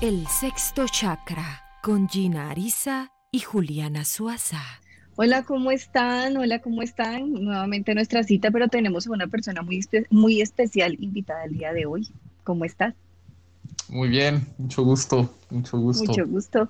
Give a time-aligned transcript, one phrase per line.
[0.00, 4.62] El sexto chakra con Gina Arisa y Juliana Suaza.
[5.16, 6.36] Hola, ¿cómo están?
[6.36, 7.32] Hola, ¿cómo están?
[7.32, 11.86] Nuevamente nuestra cita, pero tenemos a una persona muy, muy especial invitada el día de
[11.86, 12.08] hoy.
[12.44, 12.94] ¿Cómo estás?
[13.88, 16.04] Muy bien, mucho gusto, mucho gusto.
[16.04, 16.68] Mucho gusto.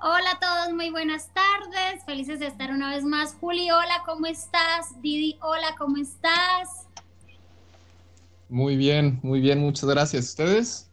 [0.00, 2.04] Hola a todos, muy buenas tardes.
[2.04, 3.34] Felices de estar una vez más.
[3.34, 5.00] Juli, hola, ¿cómo estás?
[5.00, 6.88] Didi, hola, ¿cómo estás?
[8.48, 10.30] Muy bien, muy bien, muchas gracias.
[10.30, 10.91] ¿Ustedes?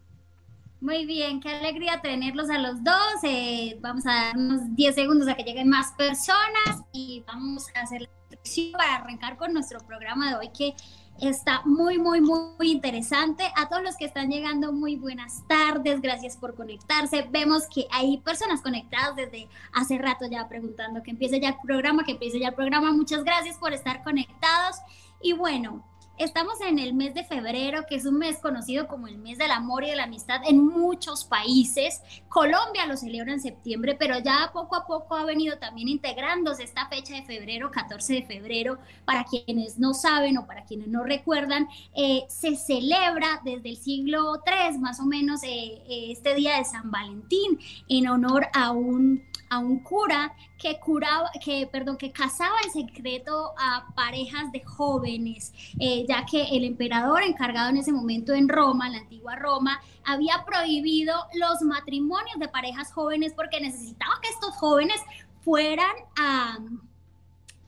[0.81, 3.23] Muy bien, qué alegría tenerlos a los dos.
[3.23, 8.02] Eh, vamos a darnos 10 segundos a que lleguen más personas y vamos a hacer
[8.02, 10.75] la introducción para arrancar con nuestro programa de hoy que
[11.21, 13.43] Está muy, muy, muy interesante.
[13.57, 15.99] A todos los que están llegando, muy buenas tardes.
[15.99, 17.27] Gracias por conectarse.
[17.30, 22.05] Vemos que hay personas conectadas desde hace rato ya preguntando que empiece ya el programa,
[22.05, 22.93] que empiece ya el programa.
[22.93, 24.77] Muchas gracias por estar conectados.
[25.21, 25.83] Y bueno,
[26.20, 29.52] Estamos en el mes de febrero, que es un mes conocido como el mes del
[29.52, 32.02] amor y de la amistad en muchos países.
[32.28, 36.89] Colombia lo celebra en septiembre, pero ya poco a poco ha venido también integrándose esta
[36.89, 38.80] fecha de febrero, 14 de febrero.
[39.06, 44.42] Para quienes no saben o para quienes no recuerdan, eh, se celebra desde el siglo
[44.45, 45.48] III más o menos eh,
[45.88, 51.30] eh, este día de San Valentín en honor a un a un cura que curaba,
[51.44, 57.23] que, perdón, que casaba en secreto a parejas de jóvenes, eh, ya que el emperador
[57.23, 62.47] encargado en ese momento en Roma, en la antigua Roma, había prohibido los matrimonios de
[62.47, 65.02] parejas jóvenes porque necesitaba que estos jóvenes
[65.42, 66.58] fueran a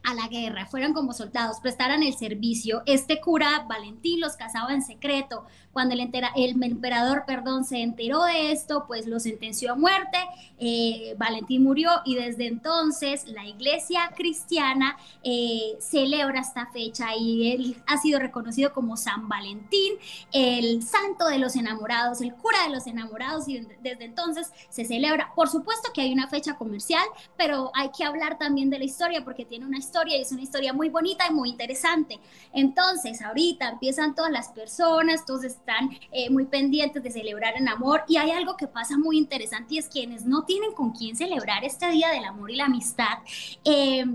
[0.04, 2.82] a la guerra, fueran como soldados, prestaran el servicio.
[2.86, 5.46] Este cura Valentín los casaba en secreto.
[5.72, 6.02] Cuando el,
[6.36, 10.18] el emperador perdón, se enteró de esto, pues lo sentenció a muerte.
[10.60, 17.78] Eh, Valentín murió y desde entonces la iglesia cristiana eh, celebra esta fecha y él
[17.88, 19.94] ha sido reconocido como San Valentín,
[20.34, 25.32] el santo de los enamorados, el cura de los enamorados y desde entonces se celebra.
[25.36, 27.06] Por supuesto que hay una fecha comercial,
[27.38, 30.32] pero hay que hablar también de la historia porque tiene una historia historia y es
[30.32, 32.20] una historia muy bonita y muy interesante.
[32.54, 38.04] Entonces, ahorita empiezan todas las personas, todos están eh, muy pendientes de celebrar el amor
[38.08, 41.66] y hay algo que pasa muy interesante y es quienes no tienen con quién celebrar
[41.66, 43.20] este día del amor y la amistad.
[43.66, 44.06] Eh,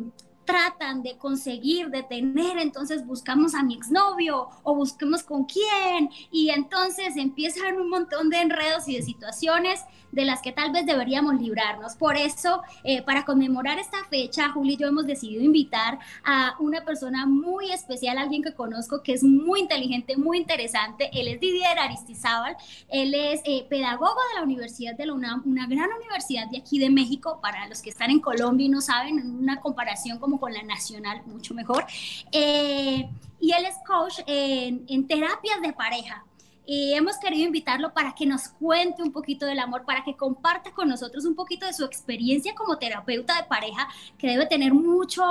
[0.46, 6.50] tratan de conseguir, de tener, entonces buscamos a mi exnovio o busquemos con quién y
[6.50, 9.80] entonces empiezan un montón de enredos y de situaciones
[10.16, 11.94] de las que tal vez deberíamos librarnos.
[11.94, 16.84] Por eso, eh, para conmemorar esta fecha, Juli y yo hemos decidido invitar a una
[16.86, 21.10] persona muy especial, alguien que conozco que es muy inteligente, muy interesante.
[21.12, 22.56] Él es Didier Aristizábal,
[22.88, 26.78] él es eh, pedagogo de la Universidad de la UNAM, una gran universidad de aquí
[26.78, 30.40] de México, para los que están en Colombia y no saben, en una comparación como
[30.40, 31.84] con la nacional, mucho mejor.
[32.32, 33.06] Eh,
[33.38, 36.24] y él es coach en, en terapias de pareja
[36.66, 40.72] y hemos querido invitarlo para que nos cuente un poquito del amor, para que comparta
[40.72, 43.88] con nosotros un poquito de su experiencia como terapeuta de pareja,
[44.18, 45.22] que debe tener mucho,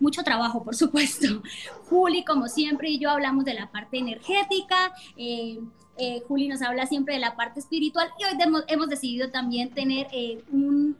[0.00, 1.42] mucho trabajo, por supuesto.
[1.88, 4.92] Juli, como siempre, y yo hablamos de la parte energética.
[5.16, 5.60] Eh,
[5.98, 10.08] eh, Juli nos habla siempre de la parte espiritual y hoy hemos, decidido también tener
[10.10, 10.96] eh, un,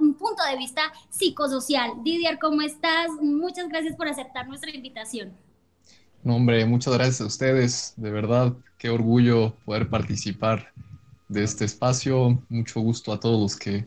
[0.00, 1.92] un, punto de vista psicosocial.
[2.02, 3.08] Didier, ¿cómo estás?
[3.22, 5.32] Muchas gracias por aceptar nuestra invitación.
[6.24, 7.92] No, hombre, muchas gracias a ustedes.
[7.98, 10.72] De verdad, qué orgullo poder participar
[11.28, 12.42] de este espacio.
[12.48, 13.86] Mucho gusto a todos los que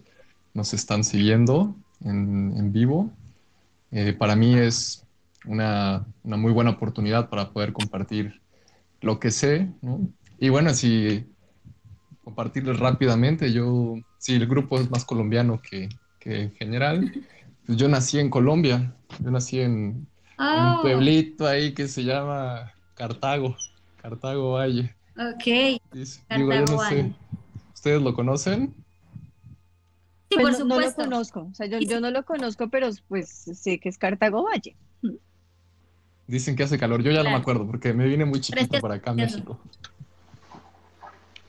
[0.54, 1.76] nos están siguiendo
[2.06, 3.12] en, vivo.
[3.90, 5.04] Eh, para mí es
[5.48, 8.40] una, muy buena oportunidad para poder compartir
[9.02, 9.72] lo que sé.
[10.38, 11.26] Y bueno, si
[12.24, 17.12] compartirles rápidamente, yo, sí, el grupo es más colombiano que, que en general.
[17.66, 18.94] Pues yo nací en Colombia,
[19.24, 20.06] yo nací en,
[20.40, 20.80] un ah.
[20.82, 23.56] pueblito ahí que se llama Cartago,
[24.02, 24.96] Cartago Valle.
[25.18, 25.82] Ok.
[27.74, 28.76] ¿Ustedes lo conocen?
[30.30, 31.02] Sí, pues por no, supuesto.
[31.02, 34.44] No lo conozco, o sea, yo, no lo conozco, pero pues sé que es Cartago
[34.44, 34.76] Valle.
[36.28, 38.96] Dicen que hace calor, yo ya no me acuerdo porque me vine muy chiquito para
[38.96, 39.60] acá a México.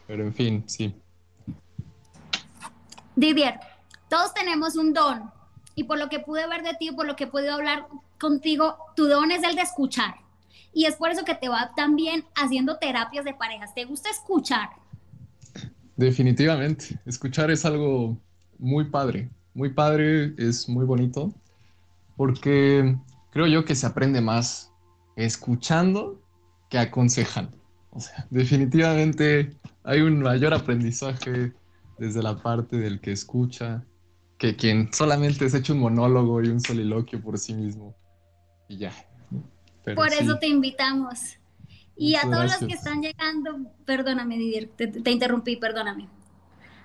[0.06, 0.94] Pero en fin, sí.
[3.16, 3.58] Didier,
[4.08, 5.37] todos tenemos un don
[5.78, 7.86] y por lo que pude ver de ti, por lo que he podido hablar
[8.18, 10.16] contigo, tu don es el de escuchar.
[10.72, 13.72] Y es por eso que te va también haciendo terapias de parejas.
[13.76, 14.70] ¿Te gusta escuchar?
[15.94, 16.98] Definitivamente.
[17.06, 18.18] Escuchar es algo
[18.58, 19.30] muy padre.
[19.54, 21.32] Muy padre, es muy bonito.
[22.16, 22.96] Porque
[23.30, 24.72] creo yo que se aprende más
[25.14, 26.20] escuchando
[26.70, 27.56] que aconsejando.
[27.90, 31.52] O sea, definitivamente hay un mayor aprendizaje
[31.98, 33.84] desde la parte del que escucha
[34.38, 37.94] que quien solamente se hecho un monólogo y un soliloquio por sí mismo.
[38.68, 38.92] Y ya.
[39.96, 41.38] por eso te invitamos.
[41.96, 46.08] Y a todos los que están llegando, perdóname, Didier, te, interrumpí, perdóname.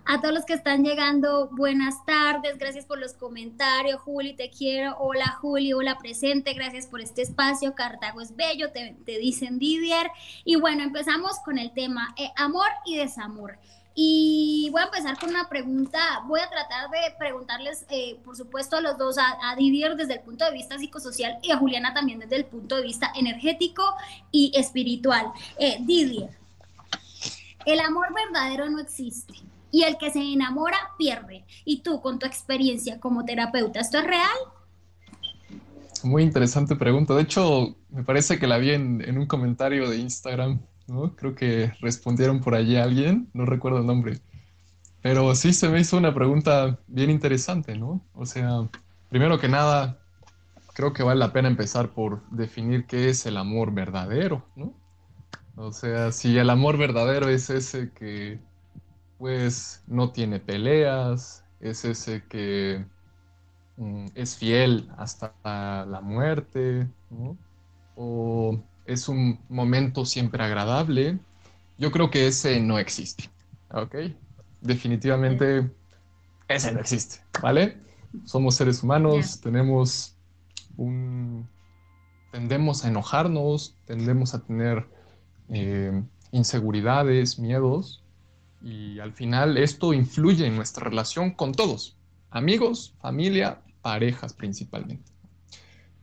[0.05, 4.97] A todos los que están llegando, buenas tardes, gracias por los comentarios, Juli, te quiero,
[4.97, 10.07] hola Juli, hola presente, gracias por este espacio, Cartago es bello, te, dicen Didier.
[10.44, 13.59] Y bueno, empezamos con el tema eh, amor y desamor.
[13.95, 16.23] Y voy a empezar con una pregunta.
[16.27, 20.19] Voy a tratar de preguntarles, eh, por supuesto, a los dos, a, Didier desde el
[20.21, 23.83] punto de vista psicosocial y a Juliana también desde el punto de vista energético
[24.31, 25.31] y espiritual.
[25.59, 26.31] Eh, Didier,
[27.65, 29.35] el amor verdadero no existe
[29.71, 31.45] y el que se enamora pierde.
[31.63, 34.37] Y tú, con tu experiencia como terapeuta, ¿esto es real?
[36.03, 37.13] Muy interesante pregunta.
[37.13, 41.15] De hecho, me parece que la vi en un comentario de Instagram ¿no?
[41.15, 44.19] Creo que respondieron por allí alguien, no recuerdo el nombre.
[45.01, 48.01] Pero sí se me hizo una pregunta bien interesante, ¿no?
[48.13, 48.69] O sea,
[49.09, 50.00] primero que nada,
[50.74, 54.74] creo que vale la pena empezar por definir qué es el amor verdadero, ¿no?
[55.56, 58.39] O sea, si el amor verdadero es ese que,
[59.18, 62.86] pues, no tiene peleas, es ese que
[63.77, 65.33] mm, es fiel hasta
[65.86, 67.38] la muerte, ¿no?
[67.95, 71.19] O es un momento siempre agradable.
[71.77, 73.30] Yo creo que ese no existe,
[73.71, 73.95] ¿ok?
[74.62, 75.71] Definitivamente
[76.47, 77.77] ese no existe, ¿vale?
[78.25, 80.15] Somos seres humanos, tenemos
[80.77, 81.47] un...
[82.31, 84.88] tendemos a enojarnos, tendemos a tener
[85.50, 88.03] eh, inseguridades, miedos,
[88.62, 91.97] y al final esto influye en nuestra relación con todos,
[92.29, 95.12] amigos, familia, parejas principalmente.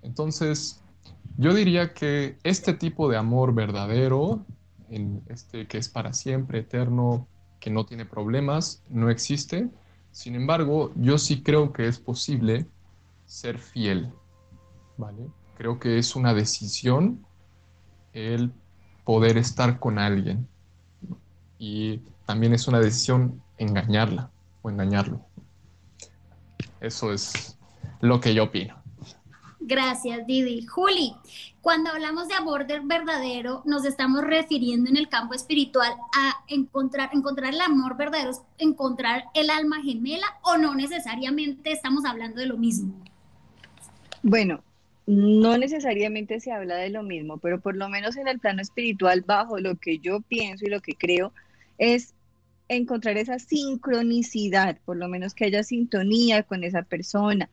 [0.03, 0.83] Entonces,
[1.37, 4.45] yo diría que este tipo de amor verdadero,
[5.29, 7.27] este que es para siempre, eterno,
[7.61, 9.69] que no tiene problemas, no existe.
[10.13, 12.67] Sin embargo, yo sí creo que es posible
[13.27, 14.13] ser fiel,
[14.97, 15.29] ¿vale?
[15.57, 17.25] Creo que es una decisión
[18.13, 18.53] el
[19.05, 20.49] poder estar con alguien.
[21.59, 24.31] Y también es una decisión engañarla
[24.63, 25.21] o engañarlo.
[26.81, 27.59] Eso es
[28.01, 28.80] lo que yo opino.
[29.71, 30.67] Gracias, Didi.
[30.67, 31.15] Juli,
[31.61, 37.55] cuando hablamos de amor verdadero, nos estamos refiriendo en el campo espiritual a encontrar, encontrar
[37.55, 42.93] el amor verdadero, encontrar el alma gemela o no necesariamente estamos hablando de lo mismo.
[44.25, 44.61] Bueno,
[45.07, 49.23] no necesariamente se habla de lo mismo, pero por lo menos en el plano espiritual,
[49.25, 51.33] bajo lo que yo pienso y lo que creo,
[51.79, 52.13] es
[52.67, 57.49] encontrar esa sincronicidad, por lo menos que haya sintonía con esa persona,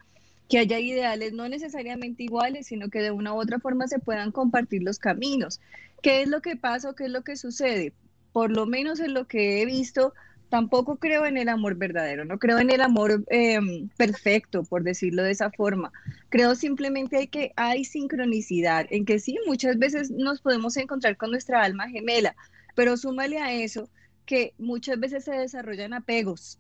[0.50, 4.32] que haya ideales no necesariamente iguales, sino que de una u otra forma se puedan
[4.32, 5.60] compartir los caminos.
[6.02, 7.94] ¿Qué es lo que pasa o qué es lo que sucede?
[8.32, 10.14] Por lo menos en lo que he visto,
[10.50, 15.24] tampoco creo en el amor verdadero, no creo en el amor em, perfecto, por decirlo
[15.24, 15.92] de esa forma.
[16.30, 21.64] Creo simplemente que hay sincronicidad, en que sí, muchas veces nos podemos encontrar con nuestra
[21.64, 22.36] alma gemela,
[22.76, 23.90] pero súmale a eso
[24.26, 26.60] que muchas veces se desarrollan apegos,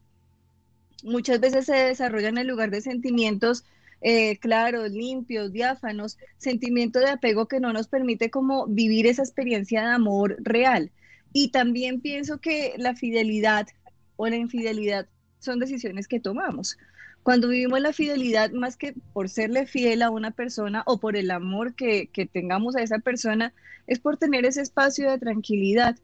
[1.04, 3.66] muchas veces se desarrollan en lugar de sentimientos
[4.02, 9.82] eh, claros, limpios, diáfanos, sentimiento de apego que no nos permite como vivir esa experiencia
[9.82, 10.92] de amor real.
[11.34, 13.68] Y también pienso que la fidelidad
[14.16, 15.08] o la infidelidad
[15.40, 16.78] son decisiones que tomamos.
[17.24, 21.30] Cuando vivimos la fidelidad, más que por serle fiel a una persona o por el
[21.30, 23.54] amor que, que tengamos a esa persona,
[23.86, 25.98] es por tener ese espacio de tranquilidad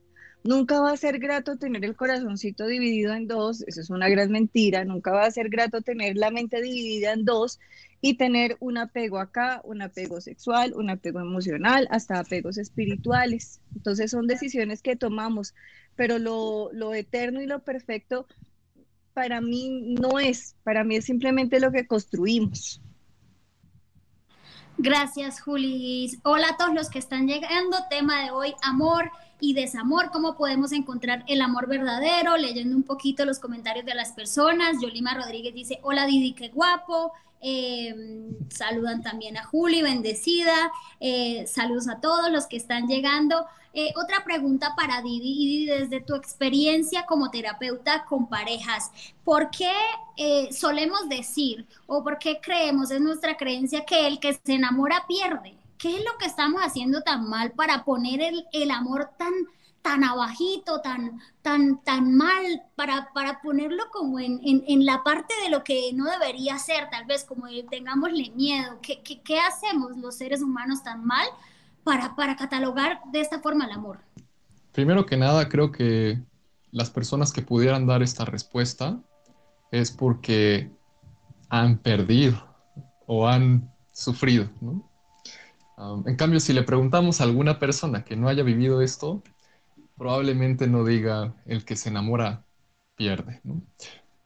[0.46, 4.30] Nunca va a ser grato tener el corazoncito dividido en dos, eso es una gran
[4.30, 7.58] mentira, nunca va a ser grato tener la mente dividida en dos
[8.02, 13.62] y tener un apego acá, un apego sexual, un apego emocional, hasta apegos espirituales.
[13.74, 15.54] Entonces son decisiones que tomamos,
[15.96, 18.26] pero lo, eterno y lo perfecto
[19.14, 22.82] para mí no es, para mí es simplemente lo que construimos.
[24.76, 26.10] Gracias, Juli.
[26.22, 27.78] Hola a todos los que están llegando.
[27.88, 29.10] Tema de hoy, amor
[29.40, 34.12] y desamor, cómo podemos encontrar el amor verdadero, leyendo un poquito los comentarios de las
[34.12, 34.80] personas.
[34.80, 37.12] Yolima Rodríguez dice, hola Didi, qué guapo.
[37.46, 37.94] Eh,
[38.48, 40.72] saludan también a Juli, bendecida.
[40.98, 43.44] Eh, saludos a todos los que están llegando.
[43.74, 48.90] Eh, otra pregunta para Didi, desde tu experiencia como terapeuta con parejas,
[49.24, 49.72] ¿por qué
[50.52, 55.63] solemos decir o por qué creemos, es nuestra creencia, que el que se enamora pierde?
[55.78, 58.20] ¿Qué es lo que estamos haciendo tan mal para poner
[58.52, 59.32] el, amor tan,
[59.82, 65.64] tan abajito, tan, tan, tan mal, para, para ponerlo como en, la parte de lo
[65.64, 68.78] que no debería ser, tal vez como tengámosle miedo?
[68.82, 71.26] ¿Qué, qué, hacemos los seres humanos tan mal
[71.82, 74.00] para, para catalogar de esta forma el amor?
[74.72, 76.20] Primero que nada, creo que
[76.72, 79.00] las personas que pudieran dar esta respuesta
[79.70, 80.70] es porque
[81.48, 82.42] han perdido
[83.06, 84.93] o han sufrido, ¿no?
[85.76, 89.22] En cambio, si le preguntamos a alguna persona que no haya vivido esto,
[89.96, 92.44] probablemente no diga el que se enamora
[92.96, 93.40] pierde.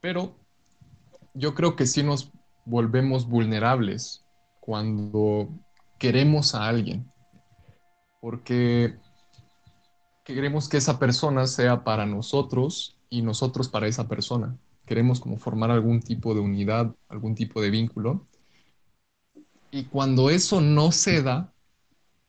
[0.01, 0.35] Pero
[1.33, 2.31] yo creo que sí nos
[2.65, 4.23] volvemos vulnerables
[4.59, 5.49] cuando
[5.97, 7.11] queremos a alguien,
[8.21, 8.97] porque
[10.23, 14.55] queremos que esa persona sea para nosotros y nosotros para esa persona.
[14.85, 18.27] Queremos como formar algún tipo de unidad, algún tipo de vínculo.
[19.71, 21.53] Y cuando eso no se da,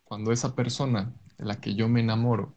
[0.04, 2.56] cuando esa persona de la que yo me enamoro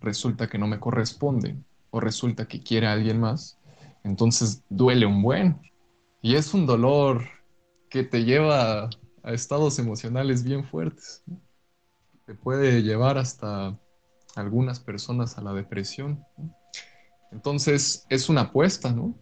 [0.00, 1.56] resulta que no me corresponde
[1.90, 3.58] o resulta que quiere a alguien más,
[4.02, 5.60] entonces duele un buen.
[6.22, 7.24] Y es un dolor
[7.90, 8.88] que te lleva
[9.22, 11.22] a estados emocionales bien fuertes.
[12.26, 13.78] Te puede llevar hasta
[14.34, 16.24] algunas personas a la depresión.
[17.30, 19.14] Entonces es una apuesta, ¿no?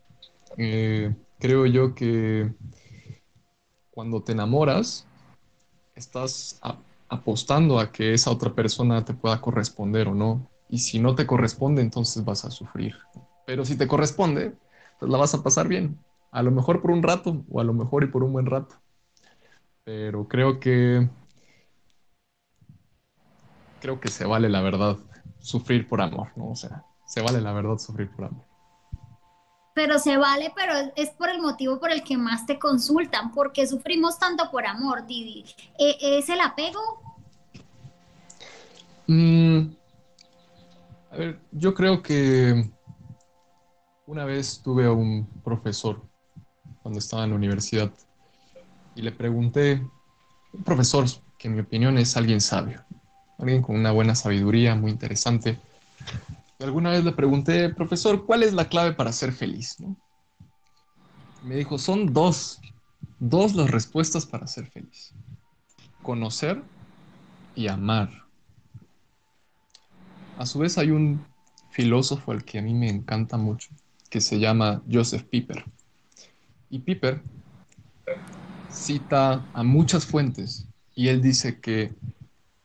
[0.56, 2.52] Eh, creo yo que
[3.92, 5.06] cuando te enamoras,
[5.94, 6.60] estás
[7.08, 10.48] apostando a que esa otra persona te pueda corresponder o no.
[10.68, 12.96] Y si no te corresponde, entonces vas a sufrir.
[13.46, 14.56] Pero si te corresponde,
[14.98, 15.98] pues la vas a pasar bien.
[16.30, 18.76] A lo mejor por un rato o a lo mejor y por un buen rato.
[19.84, 21.08] Pero creo que
[23.80, 24.96] creo que se vale la verdad
[25.40, 26.50] sufrir por amor, ¿no?
[26.50, 28.51] O sea, se vale la verdad sufrir por amor.
[29.74, 33.66] Pero se vale, pero es por el motivo por el que más te consultan, porque
[33.66, 35.44] sufrimos tanto por amor, Didi.
[35.78, 36.80] ¿E, ¿Es el apego?
[39.06, 39.74] Mm,
[41.10, 42.70] a ver, yo creo que
[44.06, 46.02] una vez tuve a un profesor
[46.82, 47.90] cuando estaba en la universidad
[48.94, 49.82] y le pregunté,
[50.52, 51.06] un profesor
[51.38, 52.84] que en mi opinión es alguien sabio,
[53.38, 55.58] alguien con una buena sabiduría, muy interesante.
[56.62, 59.76] Alguna vez le pregunté, profesor, ¿cuál es la clave para ser feliz?
[61.42, 62.60] Me dijo, son dos,
[63.18, 65.12] dos las respuestas para ser feliz.
[66.02, 66.62] Conocer
[67.54, 68.10] y amar.
[70.38, 71.24] A su vez hay un
[71.70, 73.70] filósofo al que a mí me encanta mucho,
[74.08, 75.64] que se llama Joseph Piper.
[76.70, 77.22] Y Piper
[78.70, 81.92] cita a muchas fuentes y él dice que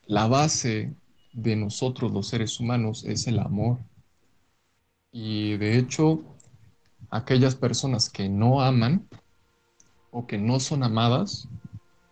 [0.06, 0.94] la base
[1.38, 3.77] de nosotros los seres humanos es el amor.
[5.12, 6.24] Y de hecho,
[7.12, 9.08] aquellas personas que no aman
[10.10, 11.48] o que no son amadas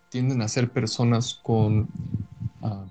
[0.10, 1.88] tienden a ser personas con
[2.62, 2.86] ah,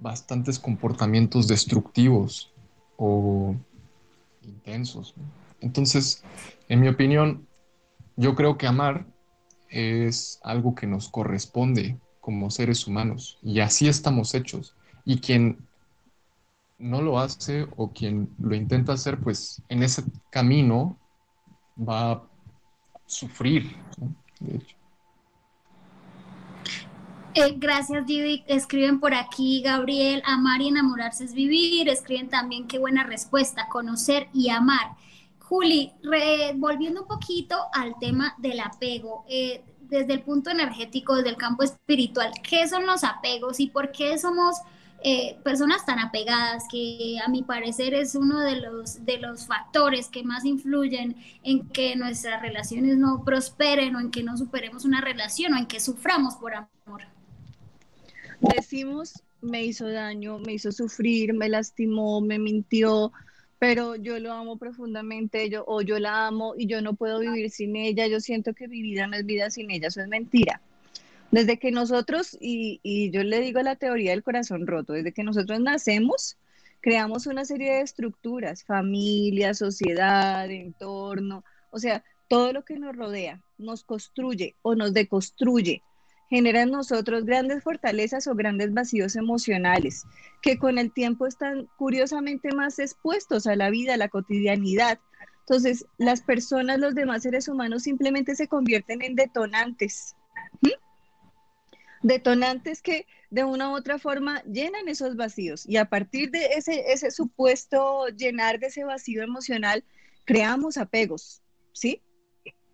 [0.00, 2.52] bastantes comportamientos destructivos
[2.96, 3.54] o
[4.42, 5.14] intensos.
[5.60, 6.24] Entonces,
[6.68, 7.46] en mi opinión,
[8.16, 9.06] yo creo que amar
[9.68, 14.74] es algo que nos corresponde como seres humanos y así estamos hechos.
[15.04, 15.58] Y quien
[16.78, 20.98] no lo hace o quien lo intenta hacer, pues en ese camino
[21.76, 22.22] va a
[23.06, 23.76] sufrir,
[24.40, 24.76] de hecho.
[27.34, 28.44] Eh, gracias, Didi.
[28.46, 31.88] Escriben por aquí, Gabriel, amar y enamorarse es vivir.
[31.88, 34.96] Escriben también qué buena respuesta, conocer y amar.
[35.38, 35.92] Juli,
[36.56, 41.62] volviendo un poquito al tema del apego, eh, desde el punto energético, desde el campo
[41.62, 44.56] espiritual, ¿qué son los apegos y por qué somos
[45.04, 50.08] eh, personas tan apegadas, que a mi parecer es uno de los, de los factores
[50.08, 55.00] que más influyen en que nuestras relaciones no prosperen o en que no superemos una
[55.00, 57.02] relación o en que suframos por amor?
[58.56, 63.12] decimos, me hizo daño, me hizo sufrir, me lastimó, me mintió,
[63.58, 67.50] pero yo lo amo profundamente, yo, o yo la amo y yo no puedo vivir
[67.50, 70.60] sin ella, yo siento que mi vida no es vida sin ella, eso es mentira.
[71.32, 75.24] Desde que nosotros, y, y yo le digo la teoría del corazón roto, desde que
[75.24, 76.36] nosotros nacemos,
[76.80, 83.42] creamos una serie de estructuras, familia, sociedad, entorno, o sea, todo lo que nos rodea
[83.58, 85.82] nos construye o nos deconstruye
[86.32, 90.04] genera en nosotros grandes fortalezas o grandes vacíos emocionales,
[90.40, 94.98] que con el tiempo están curiosamente más expuestos a la vida, a la cotidianidad.
[95.40, 100.16] Entonces, las personas, los demás seres humanos simplemente se convierten en detonantes.
[102.02, 107.10] Detonantes que de una u otra forma llenan esos vacíos y a partir de ese,
[107.10, 109.84] supuesto llenar de ese vacío emocional,
[110.24, 111.42] creamos apegos,
[111.72, 112.02] ¿sí?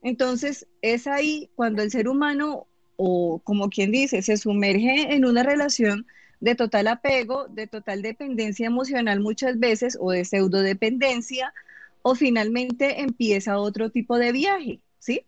[0.02, 2.66] Entonces, es ahí cuando el ser humano
[2.96, 6.06] o como quien dice, se sumerge en una relación
[6.40, 11.52] de total apego, de total dependencia emocional muchas veces o de pseudodependencia,
[12.02, 15.24] o finalmente empieza otro tipo de viaje, ¿sí?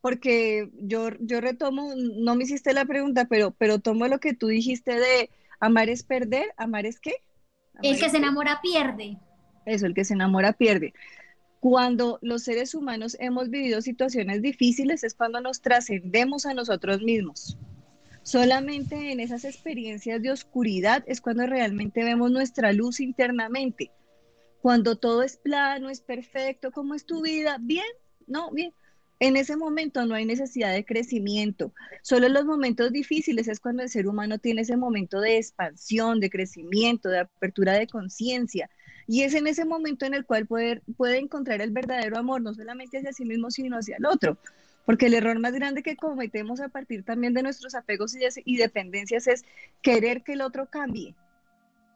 [0.00, 4.46] Porque yo, yo retomo, no me hiciste la pregunta, pero, pero tomo lo que tú
[4.46, 7.14] dijiste de amar es perder, amar es qué?
[7.82, 9.18] el que se enamora pierde.
[9.64, 10.94] Eso, el que se enamora pierde.
[11.60, 17.58] Cuando los seres humanos hemos vivido situaciones difíciles es cuando nos trascendemos a nosotros mismos.
[18.22, 23.90] Solamente en esas experiencias de oscuridad es cuando realmente vemos nuestra luz internamente.
[24.60, 27.56] Cuando todo es plano, es perfecto, ¿cómo es tu vida?
[27.60, 27.86] Bien,
[28.26, 28.72] no, bien.
[29.20, 31.72] En ese momento no hay necesidad de crecimiento.
[32.02, 36.20] Solo en los momentos difíciles es cuando el ser humano tiene ese momento de expansión,
[36.20, 38.70] de crecimiento, de apertura de conciencia.
[39.08, 42.54] Y es en ese momento en el cual puede, puede encontrar el verdadero amor, no
[42.54, 44.38] solamente hacia sí mismo, sino hacia el otro.
[44.84, 49.26] Porque el error más grande que cometemos a partir también de nuestros apegos y, dependencias
[49.26, 49.44] es
[49.82, 51.14] querer que el otro cambie.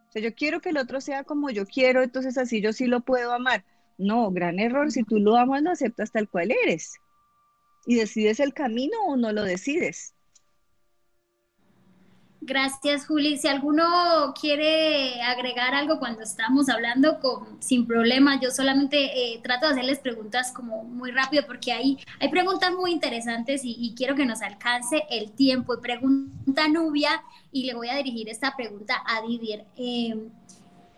[0.08, 2.86] O sea, yo quiero que el otro sea como yo quiero, entonces así yo sí
[2.86, 3.64] lo puedo amar.
[3.96, 4.90] No, gran error.
[4.90, 7.01] Si tú lo amas, lo aceptas tal cual eres.
[7.86, 10.14] Y decides el camino o no lo decides.
[12.44, 13.38] Gracias, Juli.
[13.38, 19.66] Si alguno quiere agregar algo cuando estamos hablando, con, sin problema, yo solamente eh, trato
[19.66, 24.26] de hacerles preguntas como muy rápido porque hay, hay preguntas muy interesantes y, quiero que
[24.26, 25.74] nos alcance el tiempo.
[25.74, 27.22] Y pregunta Nubia,
[27.52, 29.64] y le voy a dirigir esta pregunta a Didier.
[29.76, 30.16] Eh,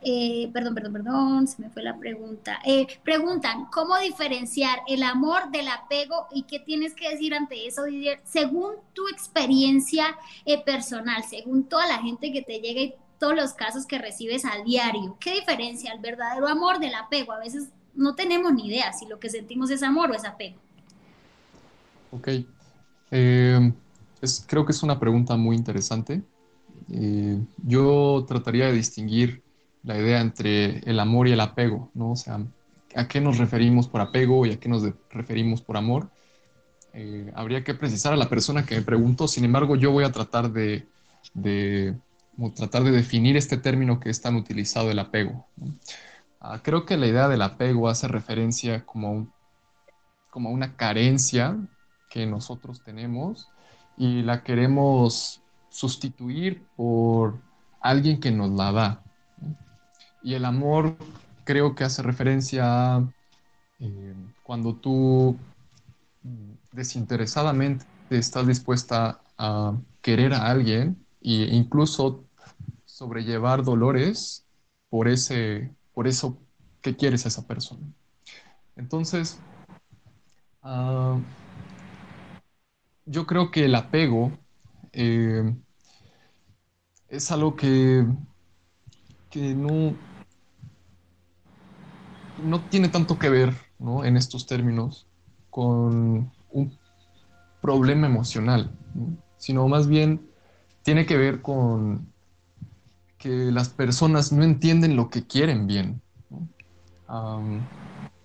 [0.06, 2.58] eh, perdón, perdón, perdón, se me fue la pregunta.
[2.64, 7.84] Eh, preguntan, ¿cómo diferenciar el amor del apego y qué tienes que decir ante eso,
[7.84, 8.20] Didier?
[8.22, 13.54] Según tu experiencia eh, personal, según toda la gente que te llega y todos los
[13.54, 17.32] casos que recibes a diario, ¿qué diferencia el verdadero amor del apego?
[17.32, 20.58] A veces no tenemos ni idea si lo que sentimos es amor o es apego.
[22.10, 22.28] Ok.
[23.08, 26.22] creo que es una pregunta muy interesante.
[27.66, 29.43] yo trataría de distinguir
[29.84, 32.12] la idea entre el amor y el apego, ¿no?
[32.12, 32.40] O sea,
[32.96, 36.10] ¿a qué nos referimos por apego y a qué nos referimos por amor?
[36.94, 40.12] Eh, habría que precisar a la persona que me preguntó, sin embargo, yo voy a
[40.12, 40.86] tratar de,
[42.54, 45.46] tratar de definir este término que es tan utilizado, el apego.
[46.40, 49.34] Ah, creo que la idea del apego hace referencia como,
[50.30, 51.56] como a una carencia
[52.08, 53.48] que nosotros tenemos
[53.96, 57.40] y la queremos sustituir por
[57.80, 59.03] alguien que nos la da.
[60.24, 60.96] Y el amor
[61.44, 63.12] creo que hace referencia a
[63.78, 65.36] eh, cuando tú
[66.72, 72.24] desinteresadamente estás dispuesta a querer a alguien e incluso
[72.86, 74.46] sobrellevar dolores
[74.88, 76.38] por, ese, por eso
[76.80, 77.86] que quieres a esa persona.
[78.76, 79.38] Entonces,
[80.62, 81.18] ah,
[83.04, 84.32] yo creo que el apego
[84.92, 85.54] eh,
[87.08, 88.06] es algo que,
[89.30, 89.94] que no,
[92.42, 94.04] no tiene tanto que ver, ¿no?
[94.04, 95.06] En estos términos,
[95.50, 96.78] con un
[97.60, 98.70] problema emocional,
[99.36, 100.26] sino más bien
[100.82, 102.12] tiene que ver con
[103.18, 106.02] que las personas no entienden lo que quieren bien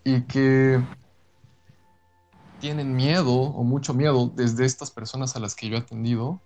[0.03, 0.81] y que
[2.59, 6.41] tienen miedo o mucho miedo desde estas personas a las que yo he atendido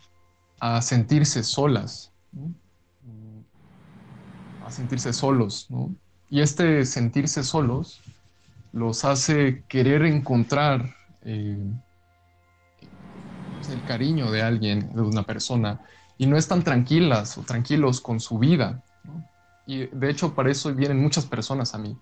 [0.60, 2.12] a sentirse solas,
[4.66, 5.96] a sentirse solos, ¿no?
[6.34, 8.02] Y este sentirse solos
[8.72, 11.64] los hace querer encontrar eh,
[13.72, 15.82] el cariño de alguien, de una persona,
[16.18, 18.82] y no están tranquilas o tranquilos con su vida.
[19.68, 21.96] Y de hecho para eso vienen muchas personas a mí.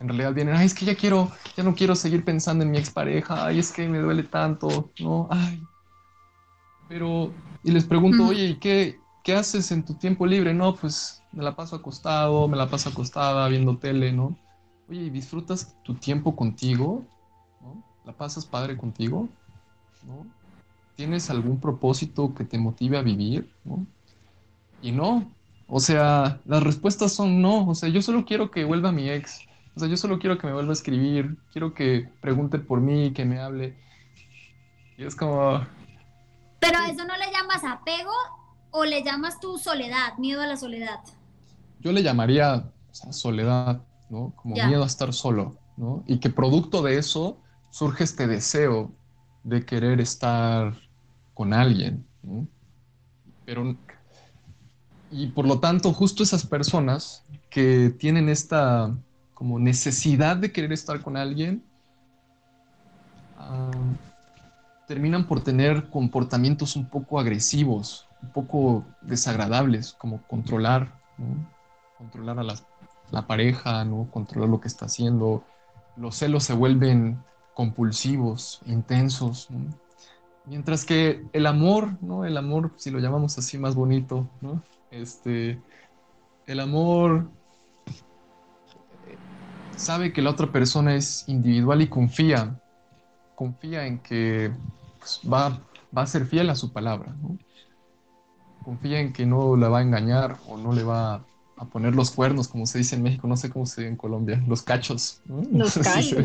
[0.00, 2.78] En realidad vienen, ay, es que ya quiero, ya no quiero seguir pensando en mi
[2.78, 5.28] expareja, ay, es que me duele tanto, ¿no?
[5.30, 5.62] Ay.
[6.88, 10.54] Pero, y les pregunto, oye, ¿y qué, qué haces en tu tiempo libre?
[10.54, 14.36] No, pues me la paso acostado, me la paso acostada viendo tele, ¿no?
[14.88, 17.04] Oye, ¿y disfrutas tu tiempo contigo?
[17.60, 17.82] ¿No?
[18.04, 19.28] ¿La pasas padre contigo?
[20.06, 20.26] ¿No?
[20.96, 23.50] ¿Tienes algún propósito que te motive a vivir?
[23.64, 23.86] ¿no?
[24.82, 25.30] Y no,
[25.68, 29.40] o sea, las respuestas son no, o sea, yo solo quiero que vuelva mi ex,
[29.76, 33.12] o sea, yo solo quiero que me vuelva a escribir, quiero que pregunte por mí,
[33.12, 33.76] que me hable.
[34.96, 35.64] Y es como...
[36.58, 38.10] Pero eso no le llamas apego
[38.70, 41.00] o le llamas tu soledad, miedo a la soledad
[41.80, 44.32] yo le llamaría soledad, ¿no?
[44.36, 46.04] Como miedo a estar solo, ¿no?
[46.06, 47.38] Y que producto de eso
[47.70, 48.92] surge este deseo
[49.42, 50.74] de querer estar
[51.34, 52.46] con alguien, ¿no?
[53.46, 53.76] Pero,
[55.10, 58.94] y por lo tanto, justo esas personas que tienen esta
[59.34, 61.64] como necesidad de querer estar con alguien,
[63.38, 63.70] ah,
[64.86, 70.92] terminan por tener comportamientos un poco agresivos, un poco desagradables, como controlar,
[71.98, 74.08] controlar a la, pareja, ¿no?
[74.10, 75.44] Controlar lo que está haciendo.
[75.96, 77.22] Los celos se vuelven
[77.54, 79.48] compulsivos, intensos,
[80.46, 82.24] Mientras que el amor, ¿no?
[82.24, 84.62] El amor, si lo llamamos así más bonito, ¿no?
[84.90, 85.60] Este,
[86.46, 87.28] el amor
[89.76, 92.58] sabe que la otra persona es individual y confía,
[93.34, 94.52] confía en que
[94.98, 95.60] pues, va,
[95.96, 97.38] va a ser fiel a su palabra, ¿no?
[98.64, 101.24] Confía en que no la va a engañar o no le va
[101.56, 103.96] a poner los cuernos, como se dice en México, no sé cómo se dice en
[103.96, 105.20] Colombia, los cachos.
[105.26, 106.16] Los cachos.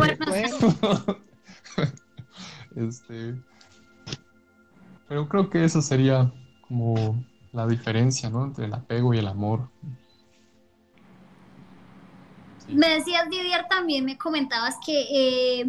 [2.76, 3.36] este,
[5.08, 6.32] pero creo que eso sería
[6.68, 8.46] como la diferencia, ¿no?
[8.46, 9.70] Entre el apego y el amor.
[12.68, 15.66] Me decías, Didier, también me comentabas que eh,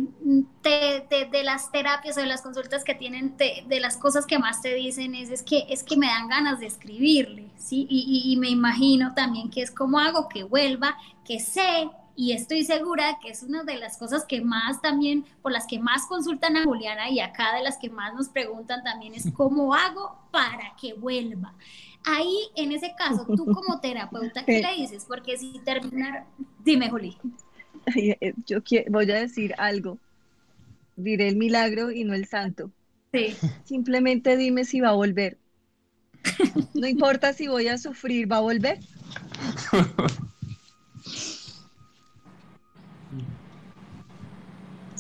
[0.63, 4.75] de las terapias o de las consultas que tienen, de las cosas que más te
[4.75, 7.87] dicen es, es, que, es que me dan ganas de escribirle, ¿sí?
[7.91, 12.65] Y, y me imagino también que es como hago que vuelva, que sé y estoy
[12.65, 16.57] segura que es una de las cosas que más también, por las que más consultan
[16.57, 20.75] a Juliana y acá de las que más nos preguntan también es cómo hago para
[20.81, 21.55] que vuelva.
[22.05, 25.05] Ahí, en ese caso, tú como terapeuta, ¿qué le dices?
[25.07, 26.25] Porque si terminar,
[26.65, 27.19] dime, Juli.
[27.95, 29.99] Eh, yo voy a decir algo.
[30.97, 32.71] Diré el milagro y no el santo.
[33.13, 33.37] Sí.
[33.65, 35.39] Simplemente dime si va a volver.
[36.75, 38.81] No importa si voy a sufrir, ¿va a volver?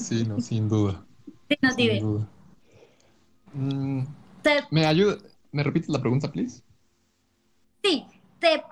[0.07, 1.05] Sí, no, sin duda.
[1.49, 2.29] Sí, no, sin duda.
[3.53, 4.03] Mm,
[4.71, 5.19] ¿Me ayuda?
[5.51, 6.62] ¿Me repites la pregunta, please?
[7.83, 8.07] Sí,
[8.38, 8.62] te,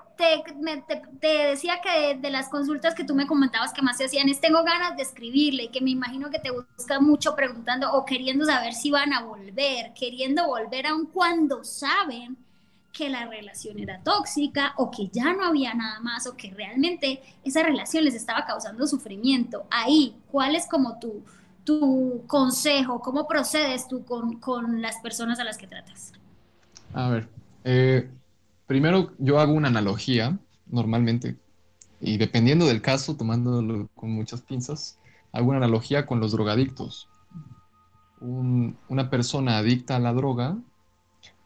[1.18, 4.40] te, decía que de, las consultas que tú me comentabas que más se hacían es
[4.40, 8.72] tengo ganas de escribirle, que me imagino que te busca mucho preguntando o queriendo saber
[8.72, 12.43] si van a volver, queriendo volver aun cuando saben
[12.94, 17.20] que la relación era tóxica o que ya no había nada más o que realmente
[17.42, 19.66] esa relación les estaba causando sufrimiento.
[19.70, 21.22] Ahí, ¿cuál es como tu,
[21.64, 23.00] tu consejo?
[23.00, 26.12] ¿Cómo procedes tú con, las personas a las que tratas?
[26.94, 27.28] A ver,
[27.64, 28.08] eh,
[28.66, 31.36] primero yo hago una analogía normalmente
[32.00, 34.98] y dependiendo del caso, tomándolo con muchas pinzas,
[35.32, 37.08] hago una analogía con los drogadictos.
[38.20, 40.56] una persona adicta a la droga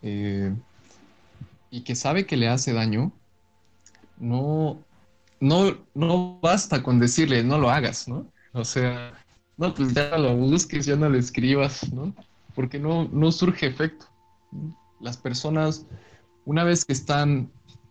[0.03, 0.55] eh,
[1.71, 3.13] y que sabe que le hace daño,
[4.19, 4.83] no,
[5.41, 8.27] no, no basta con decirle no lo hagas, ¿no?
[8.53, 9.13] O sea,
[9.57, 12.15] no, pues ya no lo busques, ya no lo escribas, ¿no?
[12.55, 14.07] Porque no, no surge efecto.
[15.01, 15.87] Las personas,
[16.45, 17.51] una vez que están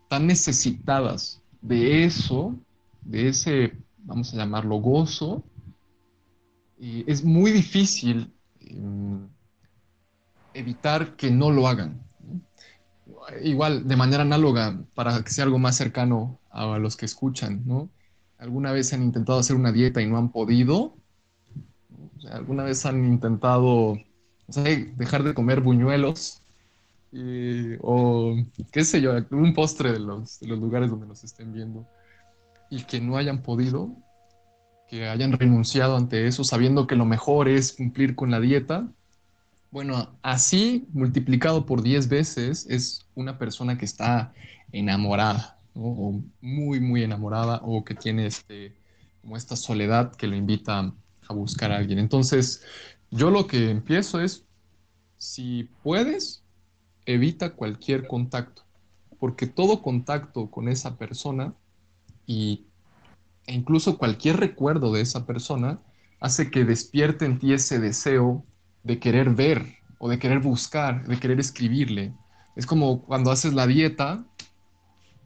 [0.09, 2.55] tan necesitadas de eso,
[3.01, 5.43] de ese, vamos a llamarlo gozo,
[6.79, 9.27] es muy difícil em,
[10.53, 12.06] evitar que no lo hagan
[13.43, 17.89] igual de manera análoga para que sea algo más cercano a los que escuchan, ¿no?
[18.37, 20.95] ¿Alguna vez han intentado hacer una dieta y no han podido?
[22.31, 23.97] ¿Alguna vez han intentado
[24.47, 26.41] dejar de comer buñuelos?
[27.81, 28.35] o
[28.71, 31.87] qué sé yo, un postre de los, de los lugares donde nos estén viendo
[32.69, 33.89] y que no hayan podido,
[34.87, 38.87] que hayan renunciado ante eso sabiendo que lo mejor es cumplir con la dieta
[39.71, 44.33] bueno, así multiplicado por 10 veces es una persona que está
[44.71, 48.75] enamorada, o muy, muy enamorada, o que tiene este,
[49.21, 50.93] como esta soledad que lo invita
[51.27, 51.99] a buscar a alguien.
[51.99, 52.63] Entonces,
[53.11, 54.45] yo lo que empiezo es,
[55.17, 56.43] si puedes,
[57.05, 58.63] evita cualquier contacto,
[59.19, 61.53] porque todo contacto con esa persona
[62.25, 62.65] y,
[63.47, 65.79] e incluso cualquier recuerdo de esa persona
[66.19, 68.45] hace que despierte en ti ese deseo
[68.83, 72.13] de querer ver o de querer buscar, de querer escribirle.
[72.57, 74.25] Es como cuando haces la dieta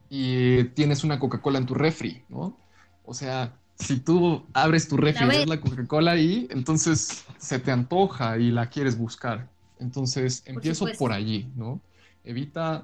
[0.10, 2.58] y tienes una Coca-Cola en tu refri, ¿no?
[3.06, 7.72] O sea, si tú abres tu refri y ves la Coca-Cola ahí, entonces se te
[7.72, 9.50] antoja y la quieres buscar.
[9.80, 11.80] Entonces empiezo por, allí, ¿no?
[12.26, 12.84] Evita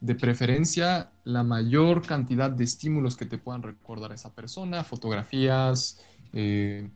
[0.00, 6.00] de preferencia la mayor cantidad de estímulos que te puedan recordar a esa persona, fotografías,
[6.32, 6.90] eh,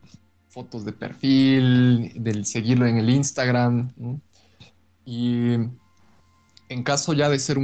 [0.49, 3.93] fotos de perfil, del seguirlo en el Instagram.
[5.05, 5.55] Y
[6.71, 7.57] en caso ya de ser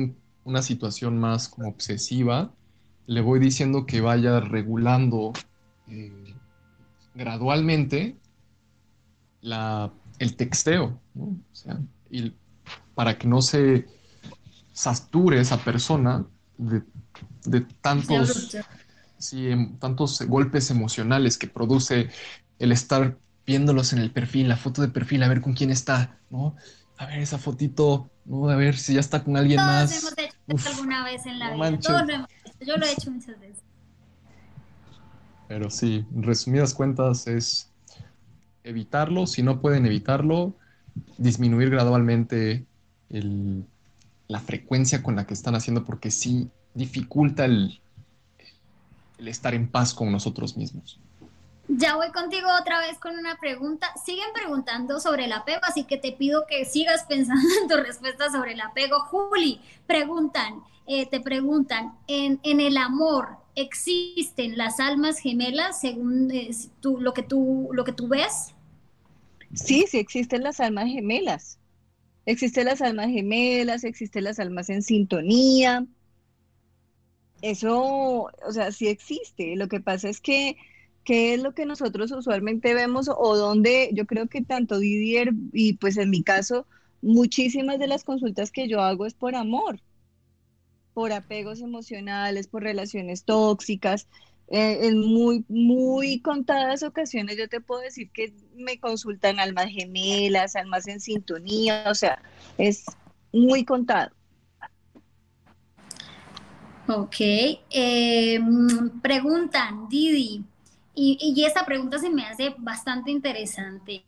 [0.43, 2.53] una situación más como obsesiva,
[3.05, 5.31] le voy diciendo que vaya regulando
[5.87, 6.35] eh,
[7.15, 8.17] gradualmente
[10.19, 10.99] el texteo,
[12.09, 12.33] y
[12.95, 13.87] para que no se
[14.73, 16.25] sature esa persona
[16.57, 18.57] de, tantos,
[19.31, 22.09] em, tantos golpes emocionales que produce
[22.59, 26.19] el estar viéndolos en el perfil, la foto de perfil, a ver con quién está,
[26.29, 26.57] ¿no?
[26.97, 28.49] A ver esa fotito, ¿no?
[28.49, 29.91] A ver si ya está con alguien Todos más.
[29.91, 31.79] hemos hecho esto alguna vez en la vida.
[31.79, 32.65] Todos lo hemos hecho.
[32.65, 33.63] Yo lo he hecho muchas veces.
[35.47, 37.69] Pero sí, en resumidas cuentas es
[38.63, 40.55] evitarlo, si no pueden evitarlo,
[41.17, 42.65] disminuir gradualmente
[43.09, 47.79] la frecuencia con la que están haciendo, porque sí dificulta el,
[49.19, 50.99] el estar en paz con nosotros mismos.
[51.69, 53.87] Ya voy contigo otra vez con una pregunta.
[54.05, 58.31] Siguen preguntando sobre el apego, así que te pido que sigas pensando en tu respuesta
[58.31, 58.99] sobre el apego.
[59.01, 66.51] Juli, preguntan, eh, te preguntan, ¿en, en, el amor existen las almas gemelas según eh,
[66.81, 68.53] lo, que tú, lo que tú ves?
[69.53, 71.59] Sí, sí existen las almas gemelas.
[72.25, 75.85] Existen las almas gemelas, existen las almas en sintonía.
[77.41, 79.55] Eso, o sea, sí existe.
[79.55, 80.57] Lo que pasa es que,
[81.07, 85.75] ¿qué es lo que nosotros usualmente vemos o donde yo creo que tanto Didier y
[85.75, 86.67] pues en mi caso,
[87.01, 89.79] muchísimas de las consultas que yo hago es por amor,
[90.93, 94.09] por apegos emocionales, por relaciones tóxicas.
[94.49, 100.57] Eh, en muy, muy contadas ocasiones yo te puedo decir que me consultan almas gemelas,
[100.57, 102.21] almas en sintonía, o sea,
[102.57, 102.83] es
[103.31, 104.11] muy contado.
[106.89, 108.39] Ok, eh,
[109.01, 110.43] preguntan, Didi,
[110.99, 114.03] y, esta pregunta se me hace bastante interesante.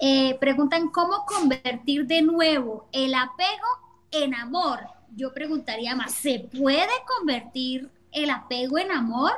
[0.00, 3.68] Eh, preguntan, ¿cómo convertir de nuevo el apego
[4.10, 4.80] en amor?
[5.14, 9.32] Yo preguntaría más, ¿se puede convertir el apego en amor?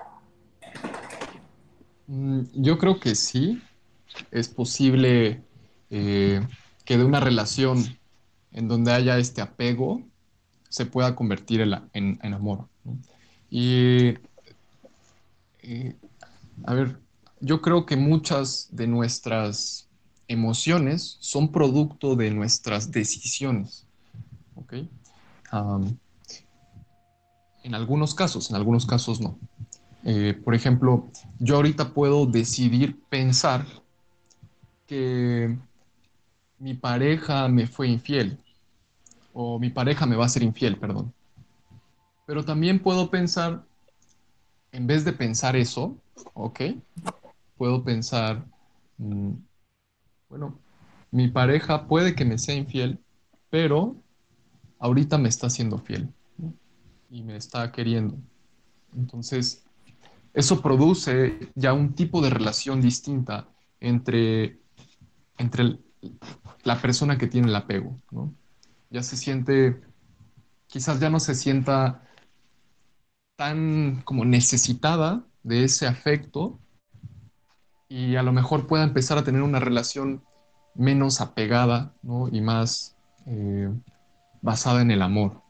[2.06, 3.62] Mm, yo creo que sí,
[4.30, 5.42] es posible
[5.90, 6.40] eh,
[6.86, 7.84] que de una relación
[8.52, 10.02] en donde haya este apego
[10.70, 12.66] se pueda convertir en, en, amor.
[13.50, 14.14] Y,
[15.62, 15.94] eh,
[16.64, 17.00] a ver,
[17.40, 19.88] yo creo que muchas de nuestras
[20.28, 23.86] emociones son producto de nuestras decisiones.
[24.54, 24.74] ¿ok?
[27.62, 29.38] en algunos casos, en algunos casos no.
[30.04, 33.66] Eh, por ejemplo, yo ahorita puedo decidir pensar
[34.86, 35.56] que
[36.58, 38.38] mi pareja me fue infiel
[39.32, 41.12] o mi pareja me va a ser infiel, perdón.
[42.26, 43.64] Pero también puedo pensar,
[44.72, 45.96] en vez de pensar eso,
[46.34, 46.60] ¿ok?
[47.56, 48.44] Puedo pensar,
[48.98, 49.32] mm,
[50.28, 50.58] bueno,
[51.10, 52.98] mi pareja puede que me sea infiel,
[53.50, 53.96] pero
[54.78, 56.12] ahorita me está siendo fiel
[57.10, 58.18] y me está queriendo.
[58.96, 59.64] Entonces,
[60.34, 63.48] eso produce ya un tipo de relación distinta
[63.80, 64.60] entre,
[65.38, 65.78] entre
[66.62, 68.32] la persona que tiene el apego, ¿no?
[68.90, 69.80] Ya se siente,
[70.66, 72.02] quizás ya no se sienta
[73.36, 76.60] tan como necesitada de ese afecto
[77.88, 80.22] y a lo mejor pueda empezar a tener una relación
[80.74, 82.28] menos apegada ¿no?
[82.28, 83.72] y más eh,
[84.42, 85.42] basada en el amor.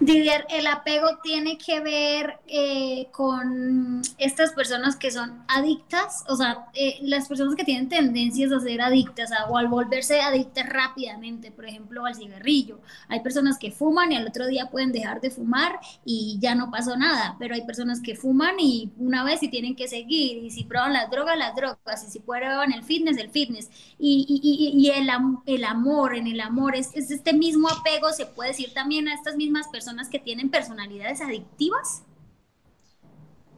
[0.00, 6.66] Didier, el apego tiene que ver eh, con estas personas que son adictas, o sea,
[6.74, 11.66] eh, las personas que tienen tendencias a ser adictas o al volverse adictas rápidamente, por
[11.66, 12.80] ejemplo, al cigarrillo.
[13.08, 16.70] Hay personas que fuman y al otro día pueden dejar de fumar y ya no
[16.70, 20.50] pasó nada, pero hay personas que fuman y una vez y tienen que seguir, y
[20.50, 23.70] si prueban las drogas, las drogas, y si prueban el fitness, el fitness.
[23.98, 29.08] Y, el, amor, en el amor, es, es este mismo apego, se puede decir también
[29.08, 32.04] a estas mismas personas que tienen personalidades adictivas?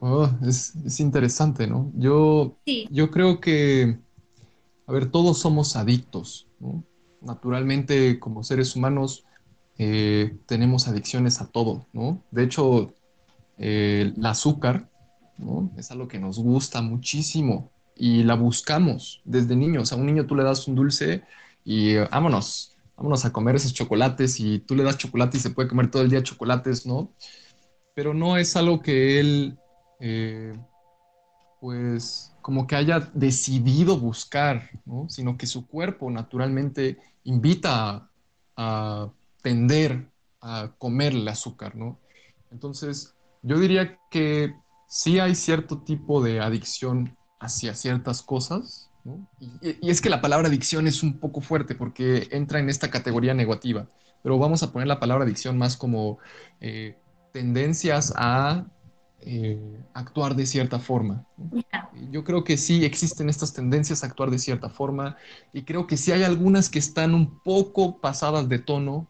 [0.00, 1.90] Oh, es, interesante, ¿no?
[1.96, 2.58] Yo,
[2.90, 3.98] yo creo que,
[4.86, 6.84] a ver, todos somos adictos, ¿no?
[7.22, 9.24] Naturalmente, como seres humanos,
[9.78, 12.22] eh, tenemos adicciones a todo, ¿no?
[12.30, 12.92] De hecho,
[13.56, 14.90] eh, el azúcar,
[15.38, 15.70] ¿no?
[15.78, 19.92] Es algo que nos gusta muchísimo y la buscamos desde niños.
[19.92, 21.22] A un niño tú le das un dulce
[21.64, 25.68] y vámonos, vámonos a comer esos chocolates y tú le das chocolate y se puede
[25.68, 27.12] comer todo el día chocolates, ¿no?
[27.94, 29.58] Pero no es algo que él,
[30.00, 30.56] eh,
[31.60, 35.08] pues, como que haya decidido buscar, ¿no?
[35.08, 38.10] Sino que su cuerpo naturalmente invita
[38.56, 39.10] a,
[39.42, 41.98] tender a comer el azúcar, ¿no?
[42.50, 44.54] Entonces, yo diría que
[44.88, 48.90] sí hay cierto tipo de adicción hacia ciertas cosas,
[49.38, 53.34] y, es que la palabra adicción es un poco fuerte porque entra en esta categoría
[53.34, 53.88] negativa,
[54.22, 56.18] pero vamos a poner la palabra adicción más como
[56.60, 56.96] eh,
[57.32, 58.66] tendencias a
[59.20, 61.26] eh, actuar de cierta forma.
[62.10, 65.16] Yo creo que sí existen estas tendencias a actuar de cierta forma
[65.52, 69.08] y creo que sí hay algunas que están un poco pasadas de tono.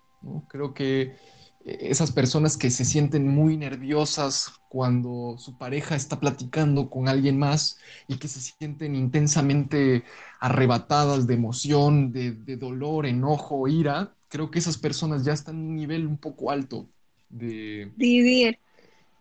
[0.49, 1.17] Creo que
[1.65, 7.79] esas personas que se sienten muy nerviosas cuando su pareja está platicando con alguien más
[8.07, 10.05] y que se sienten intensamente
[10.41, 15.77] arrebatadas de emoción, de, dolor, enojo, ira, creo que esas personas ya están en un
[15.77, 16.87] nivel un poco alto
[17.31, 17.91] de...
[17.97, 18.59] Didier,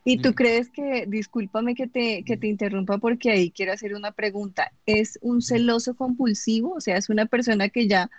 [0.03, 4.11] ¿y tú crees que, discúlpame que te, que te interrumpa porque ahí quiero hacer una
[4.11, 6.73] pregunta, ¿es un celoso compulsivo?
[6.73, 8.09] O sea, es una persona que ya,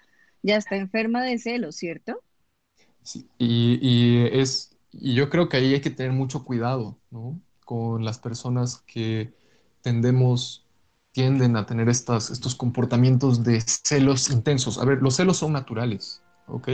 [0.42, 2.22] ya está enferma de celos, ¿cierto?
[3.38, 7.40] Y, es, y yo creo que ahí hay que tener mucho cuidado, ¿no?
[7.64, 9.32] con las personas que
[9.82, 10.66] tendemos,
[11.12, 14.78] tienden a tener estas, estos comportamientos de celos intensos.
[14.78, 16.68] A ver, los celos son naturales, ¿ok?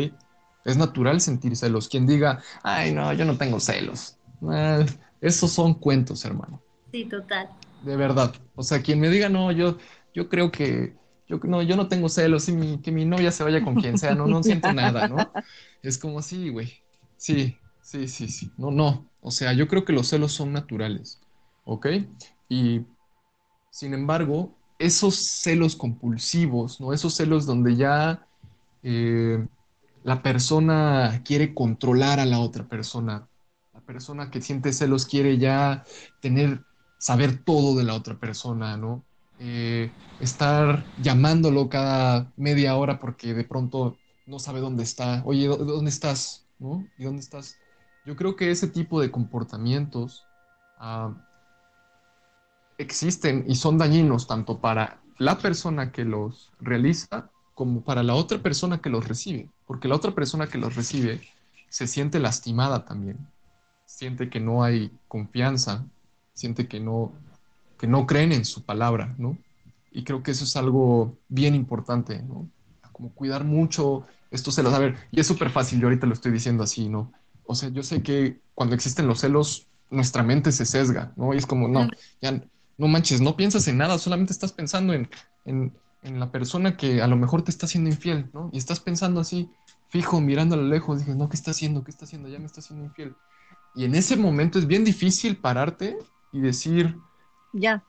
[0.64, 1.88] Es natural sentir celos.
[1.88, 4.16] Quien diga, ay, no, yo no tengo celos.
[4.53, 4.87] Eh,
[5.21, 6.61] esos son cuentos, hermano.
[6.93, 7.49] Sí, total.
[7.83, 8.35] De verdad.
[8.55, 9.79] O sea, quien me diga, no, yo,
[10.14, 10.95] yo creo que
[11.31, 14.16] yo no, yo no tengo celos, y que mi novia se vaya con quien sea,
[14.16, 15.33] no, no siento nada, ¿no?
[15.81, 16.73] Es como así, güey.
[17.16, 18.51] Sí, sí, sí, sí.
[18.57, 19.09] No, no.
[19.21, 21.21] O sea, yo creo que los celos son naturales,
[21.64, 21.87] ¿ok?
[22.49, 22.81] Y,
[23.71, 26.93] sin embargo, esos celos compulsivos, ¿no?
[26.93, 28.27] Esos celos donde ya
[28.83, 29.47] eh,
[30.03, 33.29] la persona quiere controlar a la otra persona,
[33.73, 35.85] la persona que siente celos quiere ya
[36.21, 36.64] tener,
[36.99, 39.05] saber todo de la otra persona, ¿no?
[39.42, 45.22] Eh, estar llamándolo cada media hora porque de pronto no sabe dónde está.
[45.24, 46.44] Oye, ¿dónde estás?
[46.98, 47.59] ¿Y dónde estás?
[48.05, 50.26] Yo creo que ese tipo de comportamientos
[52.76, 58.38] existen y son dañinos tanto para la persona que los realiza como para la otra
[58.38, 61.20] persona que los recibe, porque la otra persona que los recibe
[61.68, 63.18] se siente lastimada también,
[63.87, 65.85] siente que no hay confianza,
[66.35, 67.12] siente que no
[67.81, 69.38] que no creen en su palabra, ¿no?
[69.90, 72.47] Y creo que eso es algo bien importante, ¿no?
[72.93, 74.75] Como cuidar mucho estos celos.
[74.75, 77.11] A ver, y es súper fácil, yo ahorita lo estoy diciendo así, ¿no?
[77.47, 81.33] O sea, yo sé que cuando existen los celos, nuestra mente se sesga, ¿no?
[81.33, 81.88] Y es como, no,
[82.21, 82.38] ya,
[82.77, 85.09] no manches, no piensas en nada, solamente estás pensando en,
[85.47, 88.51] en, en la persona que a lo mejor te está haciendo infiel, ¿no?
[88.53, 89.49] Y estás pensando así,
[89.88, 91.83] fijo, mirando a lo lejos, dije, no, ¿qué está haciendo?
[91.83, 92.29] ¿Qué está haciendo?
[92.29, 93.16] Ya me está haciendo infiel.
[93.75, 95.97] Y en ese momento es bien difícil pararte
[96.31, 96.95] y decir,
[97.53, 97.83] ya.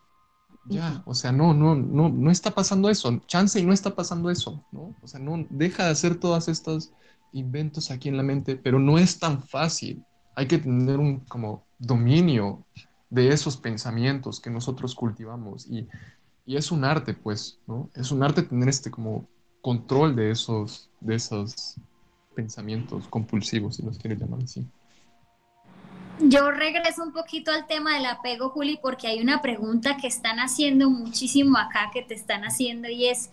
[0.66, 3.20] Ya, o sea, no, no, no, no está pasando eso.
[3.26, 4.96] Chance y no está pasando eso, ¿no?
[5.02, 6.92] O sea, no deja de hacer todas estos
[7.34, 10.04] inventos aquí en la mente, pero no es tan fácil.
[10.36, 12.64] Hay que tener un como dominio
[13.10, 15.88] de esos pensamientos que nosotros cultivamos y,
[16.46, 17.90] y es un arte, pues, ¿no?
[17.96, 19.28] Es un arte tener este como
[19.62, 21.76] control de esos, de esos
[22.36, 24.66] pensamientos compulsivos, si los quieres llamar así.
[26.24, 30.38] Yo regreso un poquito al tema del apego, Juli, porque hay una pregunta que están
[30.38, 33.32] haciendo muchísimo acá, que te están haciendo, y es,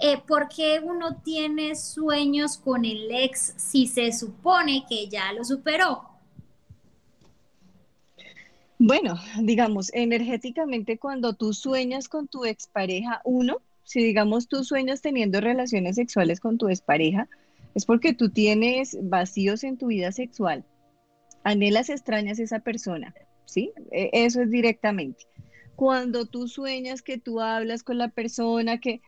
[0.00, 5.44] eh, ¿por qué uno tiene sueños con el ex si se supone que ya lo
[5.44, 6.04] superó?
[8.78, 15.40] Bueno, digamos, energéticamente cuando tú sueñas con tu expareja, uno, si digamos tú sueñas teniendo
[15.40, 17.28] relaciones sexuales con tu expareja,
[17.74, 20.64] es porque tú tienes vacíos en tu vida sexual
[21.44, 23.72] anhelas, extrañas a esa persona, ¿sí?
[23.90, 25.26] E, eso es directamente.
[25.76, 29.00] Cuando tú sueñas que tú hablas con la persona, que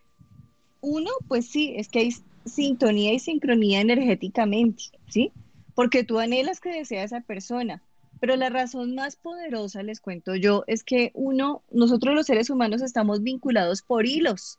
[0.81, 2.13] uno, pues sí, es que hay
[2.45, 5.33] sintonía y sincronía energéticamente, ¿sí?
[5.75, 7.83] Porque tú anhelas que desea a esa persona.
[8.21, 12.83] Pero la razón más poderosa, les cuento yo, es que uno, nosotros los seres humanos
[12.83, 14.59] estamos vinculados por hilos.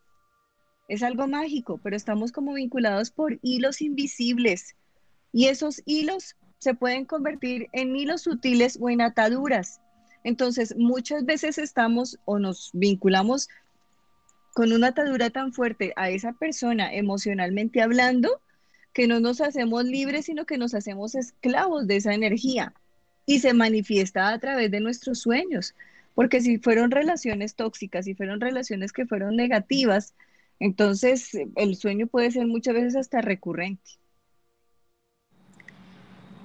[0.88, 4.76] Es algo mágico, pero estamos como vinculados por hilos invisibles.
[5.32, 9.82] Y esos hilos se pueden convertir en hilos sutiles o en ataduras.
[10.24, 13.50] Entonces, muchas veces estamos o nos vinculamos
[14.54, 18.42] con una atadura tan fuerte a esa persona emocionalmente hablando
[18.94, 22.76] que no nos hacemos libres, sino que nos hacemos esclavos de esa energía
[23.26, 25.74] y se manifiesta a través de nuestros sueños.
[26.14, 30.14] Porque si fueron relaciones tóxicas, si fueron relaciones que fueron negativas,
[30.60, 34.02] entonces el sueño puede ser muchas veces hasta recurrente.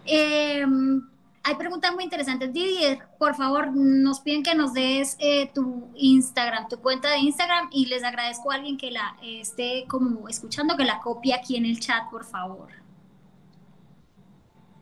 [0.06, 1.02] Em,
[1.42, 2.52] hay preguntas muy interesantes.
[2.52, 7.68] Didier, por favor, nos piden que nos des eh, tu Instagram, tu cuenta de Instagram,
[7.70, 11.66] y les agradezco a alguien que la esté como escuchando, que la copie aquí en
[11.66, 12.68] el chat, por favor.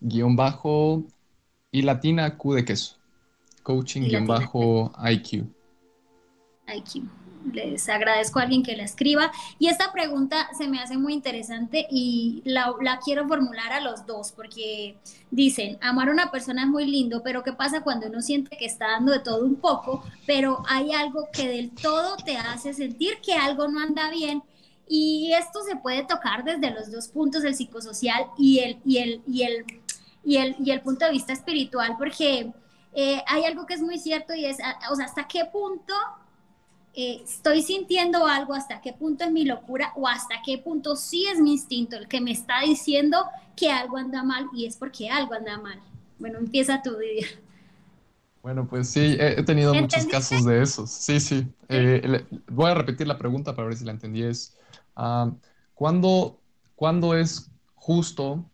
[0.00, 1.04] guion bajo,
[1.72, 2.96] y latina Q de queso,
[3.62, 5.46] coaching guion bajo IQ.
[7.52, 9.32] Les agradezco a alguien que la escriba.
[9.58, 14.32] Y esta pregunta se me hace muy interesante y la, quiero formular a los dos
[14.32, 14.98] porque
[15.30, 18.66] dicen, amar a una persona es muy lindo, pero ¿qué pasa cuando uno siente que
[18.66, 23.20] está dando de todo un poco, pero hay algo que del todo te hace sentir
[23.24, 24.42] que algo no anda bien?
[24.86, 29.22] Y esto se puede tocar desde los dos puntos, el psicosocial y el, y el,
[29.26, 29.64] y el,
[30.24, 32.52] y el, y el punto de vista espiritual, porque
[32.92, 34.58] eh, hay algo que es muy cierto y es,
[34.90, 35.94] o sea, hasta qué punto
[36.94, 41.26] eh, estoy sintiendo algo, hasta qué punto es mi locura o hasta qué punto sí
[41.26, 43.24] es mi instinto el que me está diciendo
[43.56, 45.80] que algo anda mal y es porque algo anda mal.
[46.18, 47.40] Bueno, empieza tu Didier.
[48.42, 50.90] Bueno, pues sí, he, tenido muchos casos de esos.
[50.90, 51.46] Sí, sí.
[51.68, 54.22] Eh, voy a repetir la pregunta para ver si la entendí.
[54.22, 54.56] Es,
[54.96, 55.30] ah,
[55.74, 56.40] ¿cuándo,
[56.74, 58.50] cuándo es justo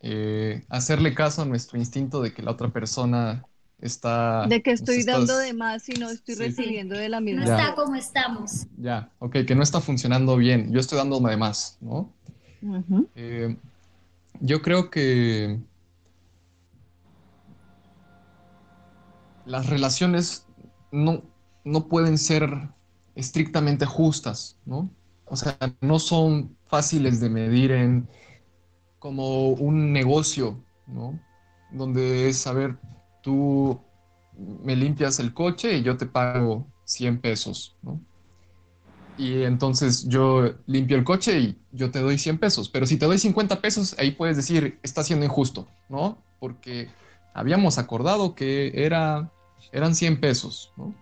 [0.00, 3.44] eh, hacerle caso a nuestro instinto de que la otra persona
[3.80, 4.46] está...
[4.46, 6.40] De que estoy estás- dando de más y no estoy Sí.
[6.42, 7.46] recibiendo de la No misma.
[7.46, 7.58] Ya.
[7.58, 8.66] está como estamos.
[8.78, 10.72] Ya, ok, que no está funcionando bien.
[10.72, 12.12] Yo estoy dando de más, ¿no?
[13.14, 13.56] Eh,
[14.40, 15.58] yo creo que
[19.46, 20.46] las relaciones
[20.92, 21.22] no,
[21.64, 22.68] no pueden ser
[23.14, 24.90] estrictamente justas, ¿no?
[25.26, 28.08] O sea, no son fáciles de medir en
[28.98, 31.18] como un negocio, ¿no?
[31.72, 32.76] Donde es, a ver,
[33.22, 33.80] tú
[34.64, 38.00] me limpias el coche y yo te pago 100 pesos, ¿no?
[39.18, 42.70] Y entonces yo limpio el coche y yo te doy 100 pesos.
[42.70, 46.22] Pero si te doy 50 pesos, ahí puedes decir, está siendo injusto, ¿no?
[46.38, 46.88] Porque
[47.34, 49.30] habíamos acordado que era,
[49.72, 50.94] eran 100 pesos, ¿no?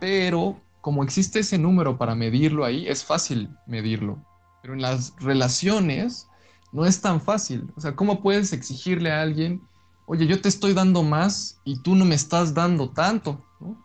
[0.00, 4.18] Pero como existe ese número para medirlo ahí, es fácil medirlo.
[4.60, 6.26] Pero en las relaciones
[6.72, 7.72] no es tan fácil.
[7.76, 9.62] O sea, ¿cómo puedes exigirle a alguien,
[10.06, 13.76] oye, yo te estoy dando más y tú no me estás dando tanto, ¿no?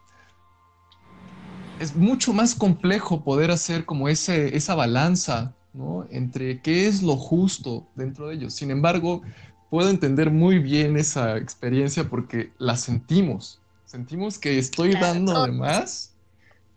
[1.79, 6.07] es mucho más complejo poder hacer como ese, esa balanza, ¿no?
[6.09, 8.53] Entre qué es lo justo dentro de ellos.
[8.55, 9.21] Sin embargo,
[9.69, 13.61] puedo entender muy bien esa experiencia porque la sentimos.
[13.85, 15.05] Sentimos que estoy Claro.
[15.05, 16.15] dando de más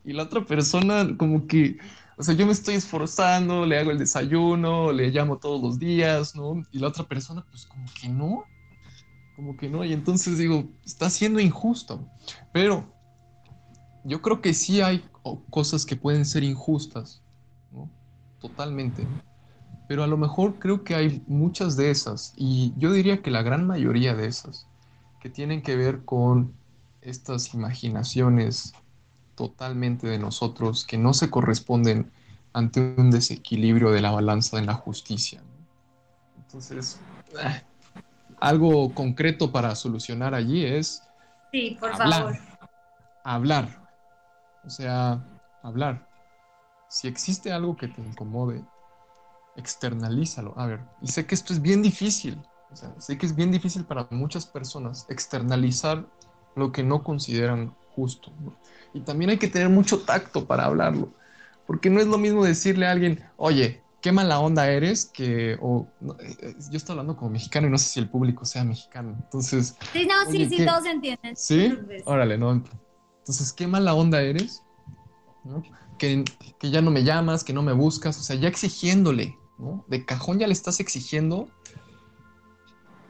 [0.05, 1.78] y la otra persona como que,
[2.16, 6.34] o sea, yo me estoy esforzando, le hago el desayuno, le llamo todos los días,
[6.36, 6.62] ¿no?
[6.72, 8.45] Y la otra persona pues como que no,
[9.41, 9.82] como que no.
[9.86, 12.07] Y entonces digo, está siendo injusto.
[12.53, 12.84] Pero
[14.05, 15.03] yo creo que sí hay
[15.49, 17.22] cosas que pueden ser injustas,
[17.72, 17.88] ¿no?
[18.38, 19.07] Totalmente.
[19.88, 23.43] Pero a lo mejor creo que hay muchas de esas, y yo diría que la
[23.43, 24.66] gran mayoría de esas,
[25.20, 26.53] que tienen que ver con
[27.01, 28.74] estas imaginaciones
[29.36, 32.12] totalmente de nosotros que no se corresponden
[32.53, 35.43] ante un desequilibrio de la balanza en la justicia.
[36.36, 37.01] Entonces,
[37.43, 37.62] ah,
[38.41, 41.09] algo concreto para solucionar allí es
[41.53, 42.20] Sí, por hablar.
[42.20, 42.38] favor.
[43.22, 43.68] Hablar.
[44.64, 45.22] O sea,
[45.62, 46.07] hablar.
[46.88, 48.64] Si existe algo que te incomode,
[49.57, 50.59] externalízalo.
[50.59, 52.43] A ver, y sé que esto es bien difícil.
[52.70, 56.07] O sea, sé que es bien difícil para muchas personas externalizar
[56.55, 58.32] lo que no consideran justo.
[58.38, 58.57] ¿no?
[58.95, 61.14] Y también hay que tener mucho tacto para hablarlo.
[61.66, 65.86] Porque no es lo mismo decirle a alguien, oye, qué mala onda eres, que, o,
[66.01, 68.64] no, eh, eh, yo estoy hablando como mexicano y no sé si el público sea
[68.64, 69.16] mexicano.
[69.22, 71.36] Entonces, Sí, no, sí, Oye, sí, todos entienden.
[71.36, 71.76] ¿Sí?
[72.05, 72.53] Órale, no.
[72.53, 74.62] Entonces, qué mala onda eres,
[75.44, 75.62] ¿no?
[75.98, 76.24] Que,
[76.59, 79.84] que ya no me llamas, que no me buscas, o sea, ya exigiéndole, ¿no?
[79.88, 81.48] De cajón ya le estás exigiendo.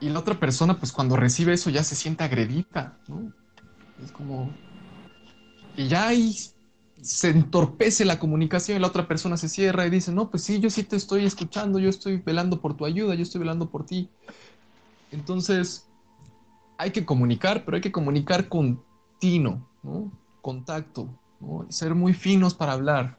[0.01, 3.32] Y la otra persona, pues cuando recibe eso ya se siente agredida, ¿no?
[4.03, 4.51] Es como...
[5.76, 6.34] Y ya ahí
[7.03, 10.61] se entorpece la comunicación y la otra persona se cierra y dice, no, pues sí,
[10.61, 13.86] yo sí te estoy escuchando, yo estoy velando por tu ayuda, yo estoy velando por
[13.86, 14.09] ti.
[15.11, 15.86] Entonces,
[16.78, 18.82] hay que comunicar, pero hay que comunicar con
[19.18, 20.11] tino, ¿no?
[20.40, 21.09] Contacto.
[21.68, 23.16] Ser muy finos para hablar.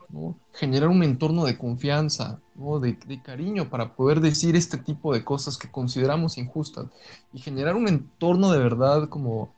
[0.53, 2.39] Generar un entorno de confianza.
[2.81, 6.85] De, de cariño para poder decir este tipo de cosas que consideramos injustas
[7.33, 9.51] y generar un entorno de verdad como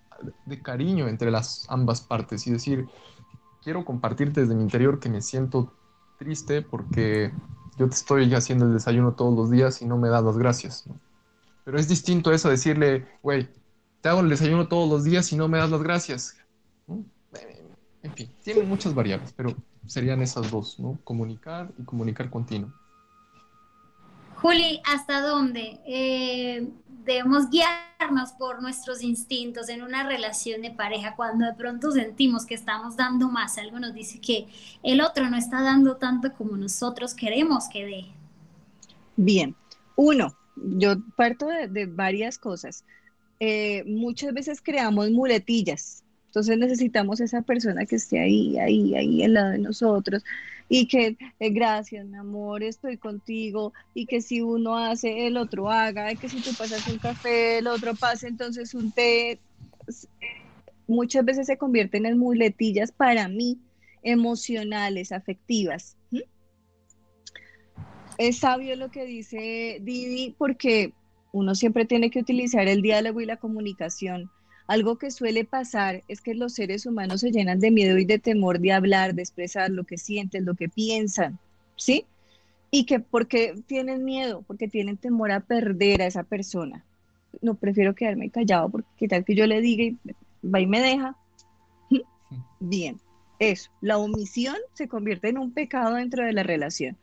[0.46, 2.88] de cariño entre las ambas partes y decir,
[3.64, 5.74] quiero compartirte desde mi interior que me siento
[6.18, 7.32] triste porque
[7.78, 10.86] yo te estoy haciendo el desayuno todos los días y no me das las gracias,
[10.88, 11.00] ¿no?
[11.66, 13.48] Pero es distinto eso decirle, güey,
[14.02, 16.36] te hago el desayuno todos los días y no me das las gracias.
[16.88, 17.06] ¿no?
[17.40, 17.64] Eh,
[18.02, 19.56] En fin, tienen muchas variables, pero
[19.88, 21.00] serían esas dos, ¿no?
[21.06, 22.74] Comunicar y comunicar continuo.
[24.36, 26.70] Juli, ¿hasta dónde eh,
[27.06, 32.56] debemos guiarnos por nuestros instintos en una relación de pareja cuando de pronto sentimos que
[32.56, 33.58] estamos dando más?
[33.58, 34.48] Algo nos dice que
[34.84, 38.06] el otro no está dando tanto como nosotros queremos que dé.
[39.16, 39.56] Bien,
[39.96, 42.84] uno, yo parto de, varias cosas.
[43.40, 49.34] Eh, muchas veces creamos muletillas, entonces necesitamos esa persona que esté ahí, ahí, ahí al
[49.34, 50.24] lado de nosotros
[50.70, 55.70] y que eh, gracias, mi amor, estoy contigo y que si uno hace, el otro
[55.70, 59.40] haga, y que si tú pasas un café, el otro pase entonces un té.
[60.88, 63.60] Muchas veces se convierten en muletillas para mí
[64.04, 65.98] emocionales, afectivas.
[68.18, 70.94] Es sabio lo que dice Didi porque
[71.32, 74.30] uno siempre tiene que utilizar el diálogo y la comunicación.
[74.68, 78.20] Algo que suele pasar es que los seres humanos se llenan de miedo y de
[78.20, 81.38] temor de hablar, de expresar lo que sienten, lo que piensan,
[81.76, 82.06] ¿sí?
[82.72, 86.84] Y que porque tienen miedo, porque tienen temor a perder a esa persona.
[87.42, 89.98] No, prefiero quedarme callado porque qué tal que yo le diga y
[90.48, 91.18] va y me deja.
[92.60, 93.00] Bien,
[93.40, 93.70] eso.
[93.82, 96.98] La omisión se convierte en un pecado dentro de la relación.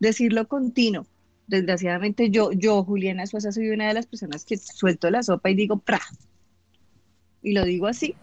[0.00, 1.06] decirlo continuo.
[1.46, 5.54] Desgraciadamente yo, yo, Juliana Suaza, soy una de las personas que suelto la sopa y
[5.54, 6.00] digo, ¡pra!
[7.42, 8.14] Y lo digo así,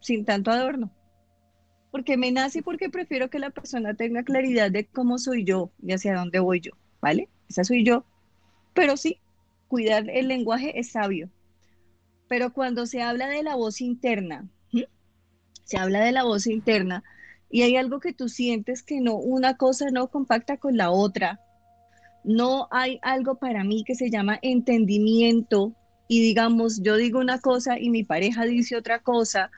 [0.00, 0.90] sin tanto adorno.
[1.90, 5.92] Porque me nace porque prefiero que la persona tenga claridad de cómo soy yo y
[5.92, 7.28] hacia dónde voy yo, ¿vale?
[7.48, 8.04] Esa soy yo.
[8.74, 9.20] Pero sí,
[9.68, 11.30] cuidar el lenguaje es sabio.
[12.28, 14.48] Pero cuando se habla de la voz interna,
[15.64, 17.02] se habla de la voz interna
[17.50, 21.40] y hay algo que tú sientes que no, una cosa no compacta con la otra.
[22.22, 25.74] No hay algo para mí que se llama entendimiento
[26.08, 29.50] y digamos, yo digo una cosa y mi pareja dice otra cosa,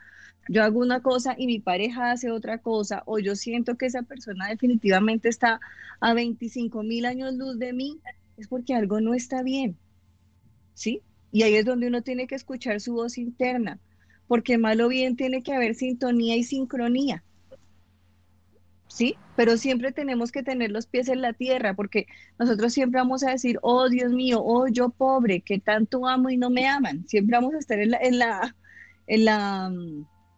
[0.49, 4.03] yo hago una cosa y mi pareja hace otra cosa, o yo siento que esa
[4.03, 5.59] persona definitivamente está
[5.99, 7.99] a 25 mil años luz de mí,
[8.37, 9.77] es porque algo no está bien.
[10.73, 11.01] ¿Sí?
[11.31, 13.79] Y ahí es donde uno tiene que escuchar su voz interna,
[14.27, 17.23] porque mal o bien tiene que haber sintonía y sincronía.
[18.87, 19.15] ¿Sí?
[19.35, 22.07] Pero siempre tenemos que tener los pies en la tierra, porque
[22.39, 26.37] nosotros siempre vamos a decir, oh Dios mío, oh yo pobre, que tanto amo y
[26.37, 27.07] no me aman.
[27.07, 28.55] Siempre vamos a estar en la, en la,
[29.07, 29.71] en la,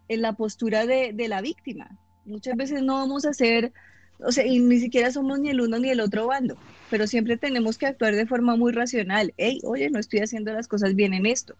[0.09, 1.97] la postura de, de la víctima.
[2.25, 3.71] Muchas veces no vamos a ser,
[4.19, 6.57] o sea, y ni siquiera somos ni el uno ni el otro bando,
[6.89, 9.33] pero siempre tenemos que actuar de forma muy racional.
[9.37, 11.55] Hey, oye, no estoy haciendo las cosas bien en esto.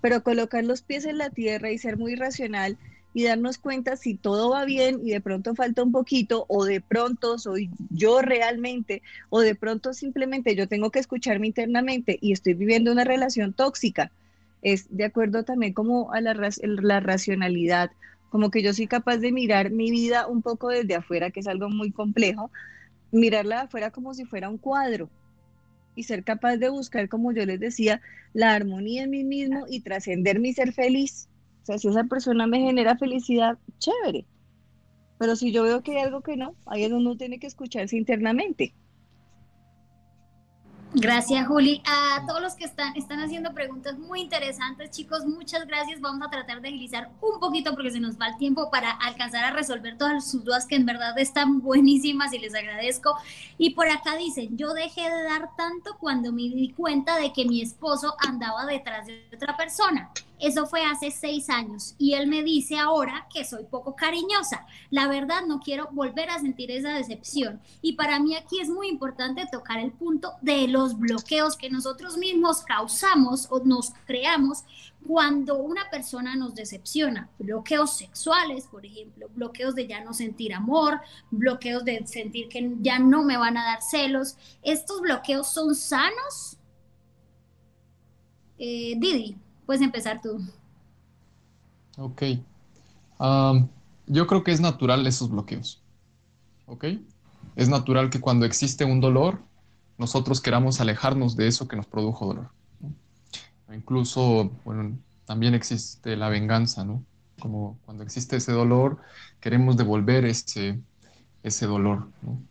[0.00, 2.76] Pero colocar los pies en la tierra y ser muy racional
[3.14, 6.80] y darnos cuenta si todo va bien y de pronto falta un poquito o de
[6.80, 12.54] pronto soy yo realmente o de pronto simplemente yo tengo que escucharme internamente y estoy
[12.54, 14.10] viviendo una relación tóxica.
[14.62, 17.90] Es de acuerdo también como a la, la racionalidad,
[18.30, 21.48] como que yo soy capaz de mirar mi vida un poco desde afuera, que es
[21.48, 22.50] algo muy complejo,
[23.10, 25.10] mirarla afuera como si fuera un cuadro
[25.94, 28.00] y ser capaz de buscar, como yo les decía,
[28.32, 31.28] la armonía en mí mismo y trascender mi ser feliz
[31.62, 34.26] o sea, si esa persona me genera felicidad, chévere.
[35.18, 38.74] Pero si yo veo que hay algo que no, ahí uno tiene que escucharse internamente.
[40.94, 41.80] Gracias, Juli.
[41.86, 46.00] A todos los que están, están haciendo preguntas muy interesantes, chicos, muchas gracias.
[46.02, 49.44] Vamos a tratar de agilizar un poquito porque se nos va el tiempo para alcanzar
[49.44, 53.16] a resolver todas sus dudas que en verdad están buenísimas y les agradezco.
[53.56, 57.46] Y por acá dicen, yo dejé de dar tanto cuando me di cuenta de que
[57.46, 60.10] mi esposo andaba detrás de otra persona.
[60.42, 64.66] Eso fue hace seis años y él me dice ahora que soy poco cariñosa.
[64.90, 67.60] La verdad no quiero volver a sentir esa decepción.
[67.80, 72.16] Y para mí aquí es muy importante tocar el punto de los bloqueos que nosotros
[72.16, 74.64] mismos causamos o nos creamos
[75.06, 77.28] cuando una persona nos decepciona.
[77.38, 82.98] Bloqueos sexuales, por ejemplo, bloqueos de ya no sentir amor, bloqueos de sentir que ya
[82.98, 84.36] no me van a dar celos.
[84.64, 86.56] ¿Estos bloqueos son sanos?
[88.58, 89.36] Eh, Didi.
[89.72, 90.38] Puedes empezar tú.
[91.96, 92.22] Ok.
[94.06, 95.82] yo creo que es natural esos bloqueos.
[96.66, 96.84] ¿Ok?
[97.56, 99.40] Es natural que cuando existe un dolor,
[99.96, 102.50] nosotros queramos alejarnos de eso que nos produjo dolor.
[103.72, 107.02] Incluso, bueno, también existe la venganza, ¿no?
[107.40, 108.98] Como cuando existe ese dolor,
[109.40, 110.82] queremos devolver ese,
[111.42, 112.42] ese dolor, ¿no?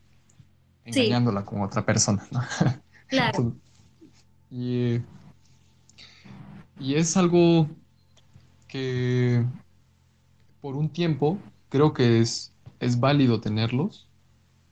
[0.86, 2.42] Engañándola con otra persona, ¿no?
[3.06, 3.54] Claro.
[4.50, 5.02] y
[6.82, 7.68] y es algo
[8.68, 9.46] que
[10.62, 11.38] por un tiempo
[11.70, 14.08] creo que es, es válido tenerlos,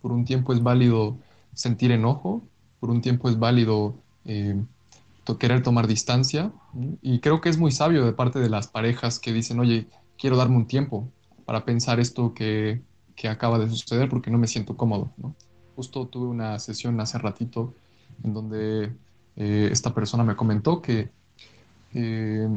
[0.01, 1.17] por un tiempo es válido
[1.53, 2.41] sentir enojo,
[2.79, 3.95] por un tiempo es válido
[4.25, 4.61] eh,
[5.37, 6.51] querer tomar distancia
[7.01, 9.87] y creo que es muy sabio de parte de las parejas que dicen, oye,
[10.17, 11.07] quiero darme un tiempo
[11.45, 12.81] para pensar esto que,
[13.29, 15.11] acaba de suceder porque no me siento cómodo.
[15.75, 17.73] Justo tuve una sesión hace ratito
[18.23, 18.93] en donde
[19.35, 21.09] eh, esta persona me comentó que
[21.93, 22.47] eh,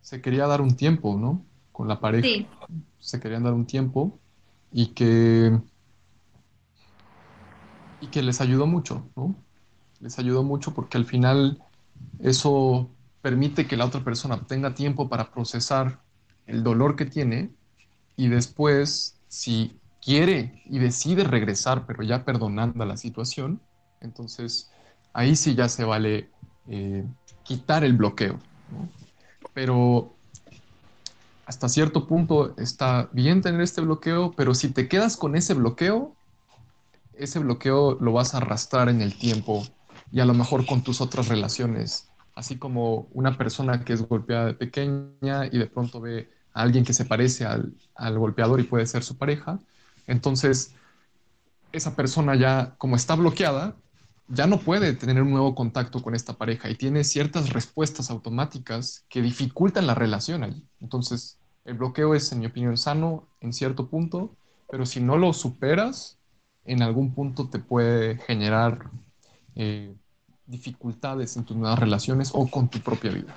[0.00, 1.44] se quería dar un tiempo, ¿no?
[1.72, 2.46] Con la pareja.
[2.98, 4.18] Se querían dar un tiempo
[4.72, 5.58] y que,
[8.00, 9.34] y que les ayudó mucho, ¿no?
[10.00, 11.62] Les ayudó mucho porque al final
[12.18, 12.90] eso
[13.22, 16.00] permite que la otra persona tenga tiempo para procesar
[16.46, 17.50] el dolor que tiene
[18.16, 23.60] y después, si quiere y decide regresar, pero ya perdonando la situación,
[24.00, 24.70] entonces
[25.12, 26.30] ahí sí ya se vale
[26.68, 27.04] eh,
[27.42, 28.38] quitar el bloqueo.
[29.54, 30.12] Pero
[31.46, 36.14] hasta cierto punto está bien tener este bloqueo, pero si te quedas con ese bloqueo,
[37.14, 39.66] ese bloqueo lo vas a arrastrar en el tiempo
[40.12, 42.08] y a lo mejor con tus otras relaciones.
[42.34, 46.84] Así como una persona que es golpeada de pequeña y de pronto ve a alguien
[46.84, 49.58] que se parece al, al golpeador y puede ser su pareja,
[50.06, 50.74] entonces
[51.72, 53.74] esa persona ya, como está bloqueada,
[54.30, 59.04] ya no puede tener un nuevo contacto con esta pareja y tiene ciertas respuestas automáticas
[59.08, 60.64] que dificultan la relación allí.
[60.80, 64.36] Entonces, el bloqueo es, en mi opinión, sano en cierto punto,
[64.70, 66.18] pero si no lo superas,
[66.64, 68.90] en algún punto te puede generar
[69.56, 69.94] eh,
[70.46, 73.36] dificultades en tus nuevas relaciones o con tu propia vida.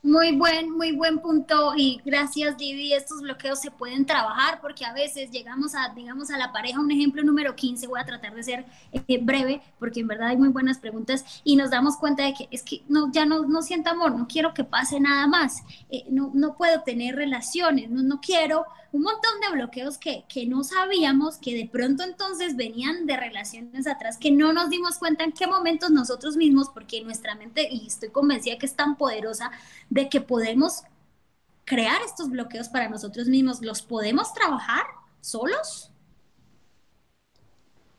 [0.00, 2.92] Muy buen, muy buen punto y gracias Didi.
[2.92, 6.92] Estos bloqueos se pueden trabajar porque a veces llegamos a, digamos, a la pareja, un
[6.92, 10.50] ejemplo número 15, voy a tratar de ser eh, breve porque en verdad hay muy
[10.50, 13.90] buenas preguntas y nos damos cuenta de que es que no, ya no, no siento
[13.90, 18.20] amor, no quiero que pase nada más, eh, no, no puedo tener relaciones, no, no
[18.20, 23.16] quiero un montón de bloqueos que, que no sabíamos, que de pronto entonces venían de
[23.16, 27.68] relaciones atrás, que no nos dimos cuenta en qué momentos nosotros mismos, porque nuestra mente,
[27.70, 29.50] y estoy convencida que es tan poderosa,
[29.90, 30.82] de que podemos
[31.64, 34.84] crear estos bloqueos para nosotros mismos, ¿los podemos trabajar
[35.20, 35.92] solos?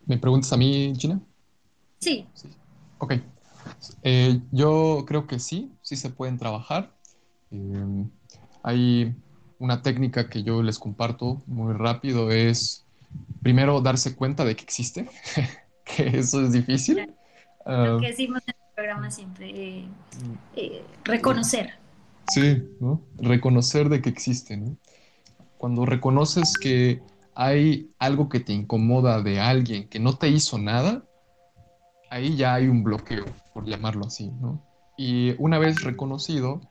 [0.08, 1.22] ¿Me preguntas a mí, Gina?
[2.00, 2.26] Sí.
[2.34, 2.50] sí.
[2.98, 3.14] Ok.
[4.02, 6.92] Eh, yo creo que sí, sí se pueden trabajar.
[7.52, 8.06] Eh,
[8.64, 9.16] hay
[9.60, 12.86] una técnica que yo les comparto muy rápido es
[13.42, 15.08] primero darse cuenta de que existe,
[15.84, 17.14] que eso es difícil.
[17.66, 19.86] Lo que decimos en el programa siempre, eh,
[20.56, 21.74] eh, reconocer.
[22.30, 23.02] Sí, ¿no?
[23.18, 24.78] Reconocer de que existe, ¿no?
[25.58, 27.02] Cuando reconoces que
[27.36, 31.04] hay algo que te incomoda de alguien que no te hizo nada,
[32.10, 34.64] ahí ya hay un bloqueo, por llamarlo así, ¿no?
[34.98, 36.62] Y una vez reconocido,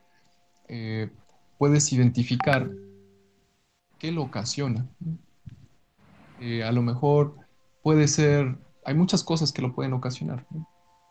[0.67, 1.09] eh,
[1.59, 2.71] puedes identificar
[3.99, 4.87] qué lo ocasiona.
[6.39, 7.35] Eh, a lo mejor
[7.83, 10.47] puede ser, hay muchas cosas que lo pueden ocasionar,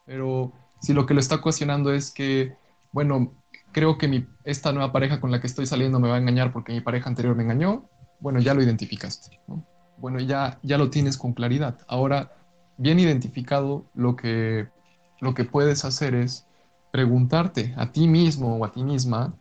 [0.06, 2.54] pero si lo que lo está ocasionando es que,
[2.92, 3.34] bueno,
[3.72, 6.72] creo que esta nueva pareja con la que estoy saliendo me va a engañar porque
[6.72, 7.84] mi pareja anterior me engañó,
[8.18, 9.38] bueno, ya lo identificaste,
[9.98, 11.78] Bueno, ya, ya lo tienes con claridad.
[11.86, 12.32] Ahora,
[12.78, 14.68] bien identificado, lo que,
[15.20, 16.46] lo que puedes hacer es
[16.90, 19.34] preguntarte a ti mismo o a ti misma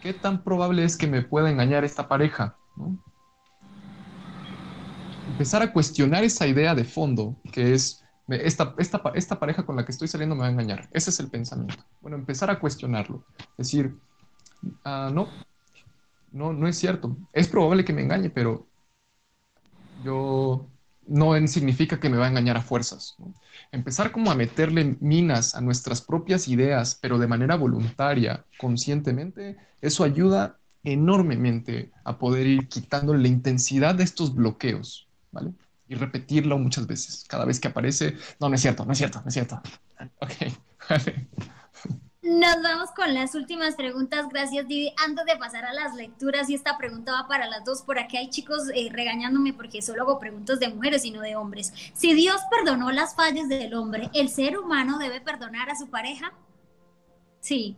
[0.00, 2.56] ¿qué tan probable es que me pueda engañar esta pareja?
[5.28, 9.84] Empezar a cuestionar esa idea de fondo, que es, esta, esta, esta pareja con la
[9.84, 10.88] que estoy saliendo me va a engañar.
[10.92, 11.82] Ese es el pensamiento.
[12.00, 13.24] Bueno, empezar a cuestionarlo.
[13.56, 13.96] Decir,
[14.84, 15.28] ah, no,
[16.32, 17.16] no, no es cierto.
[17.32, 18.66] Es probable que me engañe, pero
[20.04, 20.66] yo
[21.08, 23.16] no significa que me va a engañar a fuerzas.
[23.72, 30.04] Empezar como a meterle minas a nuestras propias ideas, pero de manera voluntaria, conscientemente, eso
[30.04, 35.52] ayuda enormemente a poder ir quitando la intensidad de estos bloqueos, ¿vale?
[35.88, 37.24] Y repetirlo muchas veces.
[37.28, 39.60] Cada vez que aparece, no, no es cierto, no es cierto, no es cierto.
[40.20, 40.32] Ok,
[40.90, 41.28] vale.
[42.28, 44.26] Nos vamos con las últimas preguntas.
[44.28, 44.92] Gracias, Didi.
[45.02, 47.80] Antes de pasar a las lecturas, y esta pregunta va para las dos.
[47.80, 51.36] Por aquí hay chicos eh, regañándome porque solo hago preguntas de mujeres y no de
[51.36, 51.72] hombres.
[51.94, 56.34] Si Dios perdonó las fallas del hombre, ¿el ser humano debe perdonar a su pareja?
[57.40, 57.76] Sí.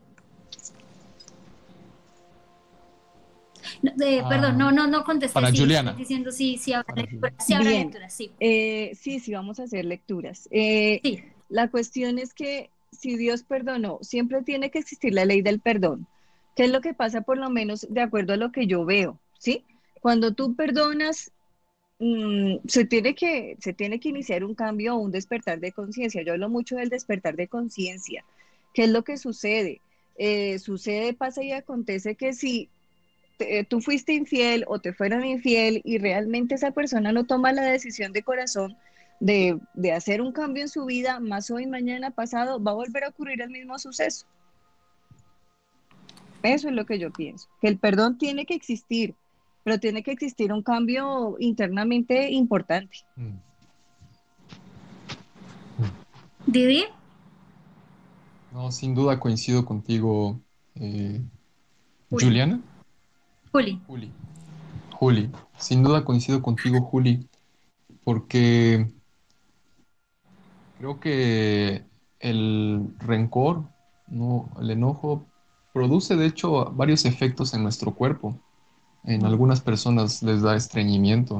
[3.84, 5.34] Eh, perdón, no, no, no contesté.
[5.34, 5.92] Para Juliana.
[5.92, 8.32] Diciendo sí, sí habrá, lecturas, sí, lecturas, sí.
[8.40, 10.48] Eh, sí, sí, vamos a hacer lecturas.
[10.50, 11.24] sí.
[11.48, 16.06] La cuestión es que si Dios perdonó, siempre tiene que existir la ley del perdón.
[16.56, 19.18] ¿Qué es lo que pasa por lo menos de acuerdo a lo que yo veo?
[19.38, 19.64] ¿Sí?
[20.00, 21.32] Cuando tú perdonas,
[21.98, 26.22] mm, se, tiene que, se tiene que iniciar un cambio o un despertar de conciencia.
[26.22, 28.24] Yo hablo mucho del despertar de conciencia.
[28.74, 29.80] ¿Qué es lo que sucede?
[30.16, 32.68] Eh, sucede, pasa y acontece que si
[33.68, 38.12] tú fuiste infiel o te fueron infiel y realmente esa persona no toma la decisión
[38.12, 38.76] de corazón,
[39.20, 39.60] de,
[39.94, 43.40] hacer un cambio en su vida, más hoy, mañana, pasado, va a volver a ocurrir
[43.42, 44.26] el mismo suceso.
[46.42, 49.14] Eso es lo que yo pienso, que el perdón tiene que existir,
[49.62, 52.96] pero tiene que existir un cambio internamente importante.
[53.16, 53.36] Mm.
[56.46, 56.84] Didi.
[58.52, 60.40] No, sin duda coincido contigo,
[60.76, 61.20] eh,
[62.10, 62.60] Juliana.
[63.52, 63.80] Juli.
[63.86, 64.10] Juli.
[64.94, 65.30] Juli.
[65.58, 67.28] Sin duda coincido contigo, Juli,
[68.02, 68.90] porque
[70.80, 71.84] Creo que
[72.20, 73.64] el rencor,
[74.08, 75.26] el enojo,
[75.74, 78.34] produce de hecho varios efectos en nuestro cuerpo.
[79.04, 81.38] En algunas personas les da estreñimiento,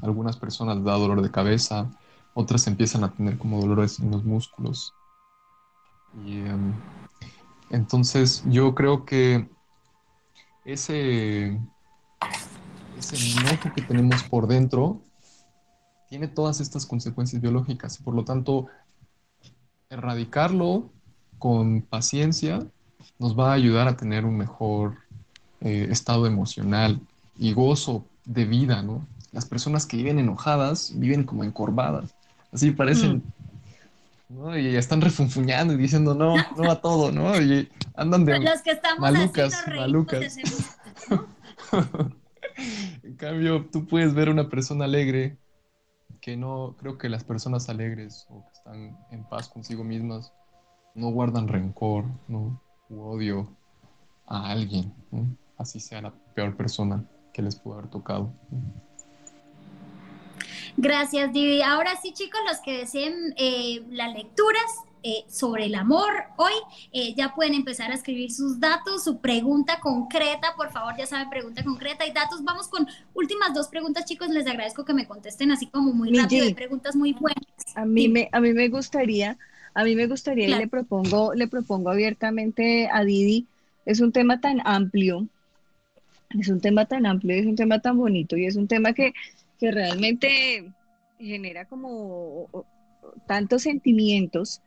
[0.00, 1.90] algunas personas da dolor de cabeza,
[2.32, 4.94] otras empiezan a tener como dolores en los músculos.
[6.24, 6.72] Y, em,
[7.68, 9.46] entonces yo creo que
[10.64, 11.48] ese
[13.12, 15.02] enojo que tenemos por dentro
[16.10, 18.66] tiene todas estas consecuencias biológicas y por lo tanto
[19.88, 20.90] erradicarlo
[21.38, 22.66] con paciencia
[23.18, 24.96] nos va a ayudar a tener un mejor
[25.60, 27.00] eh, estado emocional
[27.38, 29.06] y gozo de vida, ¿no?
[29.30, 32.12] Las personas que viven enojadas viven como encorvadas,
[32.52, 33.22] así parecen,
[34.28, 34.36] mm.
[34.36, 34.58] ¿no?
[34.58, 37.40] Y están refunfuñando y diciendo no, no a todo, ¿no?
[37.40, 40.36] Y andan de Los que estamos malucas, malucas.
[43.04, 45.38] en cambio, tú puedes ver a una persona alegre
[46.20, 50.32] que no, creo que las personas alegres o que están en paz consigo mismas
[50.94, 52.60] no guardan rencor, ¿no?
[52.90, 53.48] Odio
[54.26, 54.92] a alguien,
[55.56, 58.32] así sea la peor persona que les pudo haber tocado.
[60.76, 61.62] Gracias, Didi.
[61.62, 64.64] Ahora sí, chicos, los que deseen eh, las lecturas
[65.02, 66.52] eh, sobre el amor hoy,
[66.92, 71.30] eh, ya pueden empezar a escribir sus datos, su pregunta concreta, por favor, ya saben,
[71.30, 72.42] pregunta concreta y datos.
[72.44, 74.28] Vamos con últimas dos preguntas, chicos.
[74.28, 77.44] Les agradezco que me contesten así como muy rápido, hay preguntas muy buenas.
[77.74, 79.38] A mí, me, a mí me gustaría,
[79.74, 83.46] a mí me gustaría y le propongo, le propongo abiertamente a Didi,
[83.86, 85.26] es un tema tan amplio,
[86.38, 89.12] es un tema tan amplio, es un tema tan bonito y es un tema que
[89.60, 90.72] que realmente
[91.18, 92.48] genera como
[93.26, 94.62] tantos sentimientos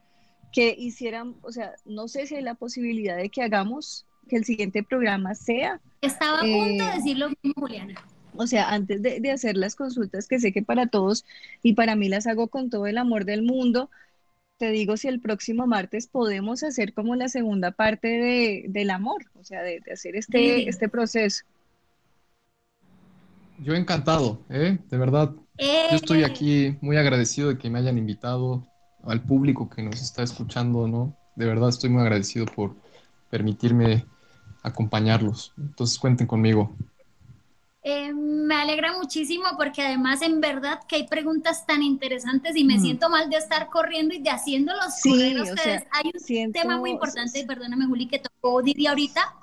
[0.54, 4.46] que hicieran, o sea, no sé si hay la posibilidad de que hagamos que el
[4.46, 5.82] siguiente programa sea.
[6.02, 7.96] Estaba a punto de eh, decirlo mismo, Juliana.
[8.36, 11.26] O sea, antes de, de, hacer las consultas, que sé que para todos
[11.62, 13.90] y para mí las hago con todo el amor del mundo,
[14.58, 19.26] te digo si el próximo martes podemos hacer como la segunda parte de, del amor,
[19.40, 21.44] o sea, de, de hacer este, este proceso.
[23.60, 24.78] Yo encantado, ¿eh?
[24.90, 25.32] de verdad.
[25.58, 26.26] Yo estoy eh.
[26.26, 28.68] aquí muy agradecido de que me hayan invitado,
[29.04, 31.16] al público que nos está escuchando, ¿no?
[31.36, 32.76] De verdad estoy muy agradecido por
[33.30, 34.06] permitirme
[34.62, 35.54] acompañarlos.
[35.58, 36.76] Entonces cuenten conmigo.
[37.86, 42.78] Eh, me alegra muchísimo porque además en verdad que hay preguntas tan interesantes y me
[42.78, 42.82] mm.
[42.82, 45.84] siento mal de estar corriendo y de haciéndolos sí, ustedes.
[45.92, 49.36] hay un tema muy importante, perdóname Juli, que tocó Didi ahorita,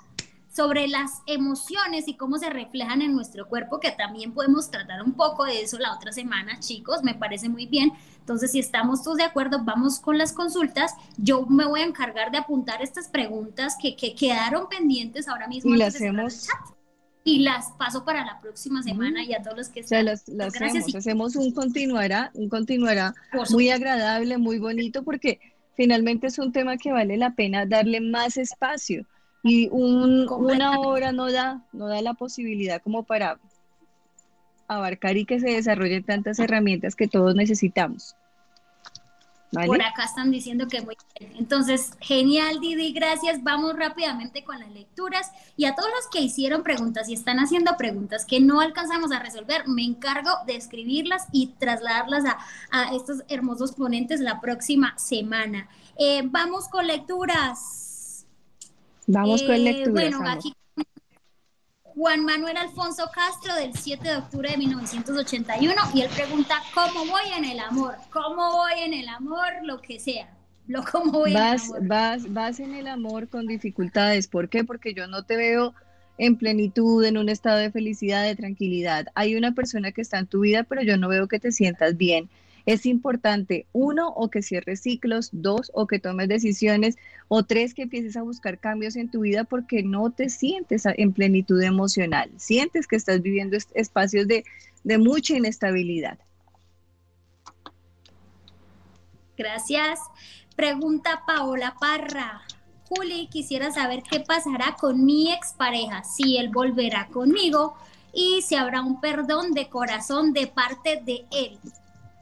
[0.51, 5.13] sobre las emociones y cómo se reflejan en nuestro cuerpo, que también podemos tratar un
[5.13, 7.93] poco de eso la otra semana, chicos, me parece muy bien.
[8.19, 10.93] Entonces, si estamos todos de acuerdo, vamos con las consultas.
[11.17, 15.73] Yo me voy a encargar de apuntar estas preguntas que, quedaron pendientes ahora mismo.
[15.73, 16.47] Y las hacemos.
[17.23, 20.07] Y las paso para la próxima semana y a todos los que están.
[20.07, 23.13] O sea, las, hacemos, hacemos un continuará, un continuará
[23.51, 25.39] muy agradable, muy bonito, porque
[25.75, 29.05] finalmente es un tema que vale la pena darle más espacio
[29.43, 33.39] y una hora no da, no da la posibilidad como para
[34.67, 38.15] abarcar y que se desarrollen tantas herramientas que todos necesitamos.
[39.51, 41.33] Por acá están diciendo que muy bien.
[41.37, 43.43] Entonces, genial, Didi, gracias.
[43.43, 45.29] Vamos rápidamente con las lecturas.
[45.57, 49.19] Y a todos los que hicieron preguntas y están haciendo preguntas que no alcanzamos a
[49.19, 52.23] resolver, me encargo de escribirlas y trasladarlas
[52.71, 55.67] a, estos hermosos ponentes la próxima semana.
[55.97, 57.90] Eh, vamos con lecturas.
[59.07, 60.09] Vamos con eh, lectura.
[60.09, 60.53] Bueno, aquí
[61.83, 67.23] Juan Manuel Alfonso Castro del 7 de octubre de 1981 y él pregunta, ¿cómo voy
[67.37, 67.95] en el amor?
[68.11, 69.47] ¿Cómo voy en el amor?
[69.63, 70.29] Lo que sea.
[70.67, 71.87] Lo cómo voy vas, en el amor.
[71.87, 74.27] Vas, vas en el amor con dificultades.
[74.27, 74.63] ¿Por qué?
[74.63, 75.73] Porque yo no te veo
[76.17, 79.07] en plenitud, en un estado de felicidad, de tranquilidad.
[79.15, 81.97] Hay una persona que está en tu vida, pero yo no veo que te sientas
[81.97, 82.29] bien
[82.65, 86.97] es importante, uno, o que cierres ciclos, dos, o que tomes decisiones,
[87.27, 91.13] o tres, que empieces a buscar cambios en tu vida porque no te sientes en
[91.13, 94.43] plenitud emocional, sientes que estás viviendo espacios de,
[94.97, 96.17] mucha inestabilidad.
[99.37, 99.99] Gracias.
[100.55, 102.41] Pregunta Paola Parra.
[102.89, 107.75] Juli, quisiera saber qué pasará con mi expareja, si él volverá conmigo
[108.13, 111.57] y si habrá un perdón de corazón de parte de él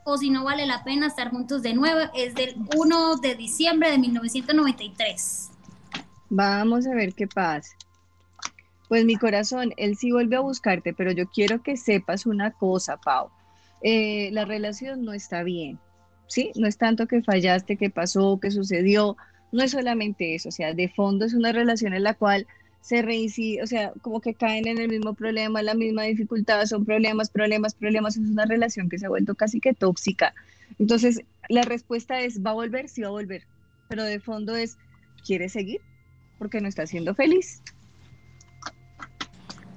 [0.09, 1.99] o si no vale la pena estar juntos de nuevo.
[2.15, 5.49] Es del 1 de diciembre de 1993.
[6.29, 7.75] Vamos a ver qué pasa.
[8.87, 12.97] Pues mi corazón, él sí vuelve a buscarte, pero yo quiero que sepas una cosa,
[12.97, 13.29] Pau.
[13.81, 15.79] Eh, la relación no está bien,
[16.27, 16.51] ¿sí?
[16.55, 19.15] No es tanto que fallaste, que pasó, que sucedió,
[19.51, 22.47] no es solamente eso, o sea, de fondo es una relación en la cual
[22.81, 26.85] se reincide, o sea, como que caen en el mismo problema, la misma dificultad, son
[26.85, 30.33] problemas, problemas, problemas, es una relación que se ha vuelto casi que tóxica.
[30.79, 32.89] Entonces, la respuesta es, ¿va a volver?
[32.89, 33.43] Sí, va a volver,
[33.87, 34.77] pero de fondo es,
[35.25, 35.81] ¿quiere seguir?
[36.37, 37.61] Porque no está siendo feliz.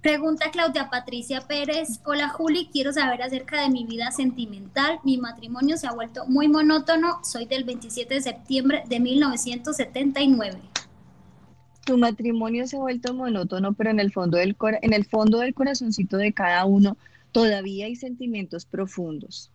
[0.01, 2.01] Pregunta Claudia Patricia Pérez.
[2.05, 4.99] Hola Juli, quiero saber acerca de mi vida sentimental.
[5.05, 7.21] Mi matrimonio se ha vuelto muy monótono.
[7.23, 10.72] Soy del 27 de septiembre de 1979
[11.85, 15.55] tu matrimonio se ha vuelto monótono, pero en el fondo del, en el fondo del
[15.55, 16.97] corazoncito de cada uno
[17.33, 19.51] todavía hay sentimientos profundos.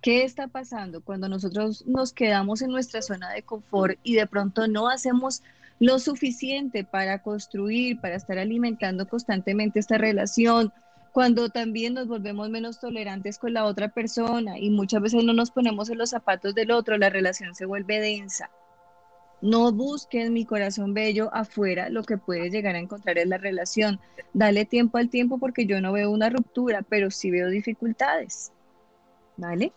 [0.00, 4.66] ¿Qué está pasando cuando nosotros nos quedamos en nuestra zona de confort y de pronto
[4.66, 5.42] no hacemos
[5.78, 10.72] lo suficiente para construir, para estar alimentando constantemente esta relación?
[11.12, 15.50] Cuando también nos volvemos menos tolerantes con la otra persona y muchas veces no nos
[15.50, 18.50] ponemos en los zapatos del otro, la relación se vuelve densa.
[19.42, 23.98] No busques mi corazón bello afuera, lo que puedes llegar a encontrar es la relación.
[24.32, 28.52] Dale tiempo al tiempo porque yo no veo una ruptura, pero sí veo dificultades.
[29.36, 29.72] ¿Vale?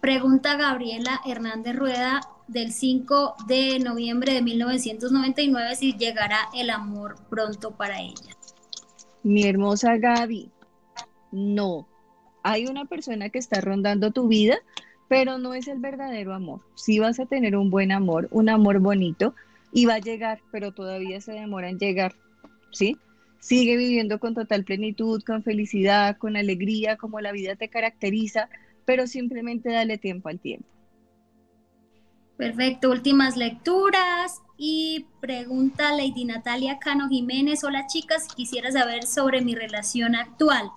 [0.00, 7.72] Pregunta Gabriela Hernández Rueda del 5 de noviembre de 1999 si llegará el amor pronto
[7.72, 8.36] para ella.
[9.24, 10.50] Mi hermosa Gaby,
[11.32, 11.88] no.
[12.44, 14.58] Hay una persona que está rondando tu vida,
[15.08, 16.60] pero no es el verdadero amor.
[16.74, 19.34] Sí vas a tener un buen amor, un amor bonito,
[19.72, 22.14] y va a llegar, pero todavía se demora en llegar,
[22.70, 22.96] ¿sí?
[23.40, 28.48] Sigue viviendo con total plenitud, con felicidad, con alegría, como la vida te caracteriza,
[28.84, 30.68] pero simplemente dale tiempo al tiempo.
[32.36, 39.54] Perfecto, últimas lecturas y pregunta Lady Natalia Cano Jiménez, hola chicas, quisiera saber sobre mi
[39.54, 40.70] relación actual.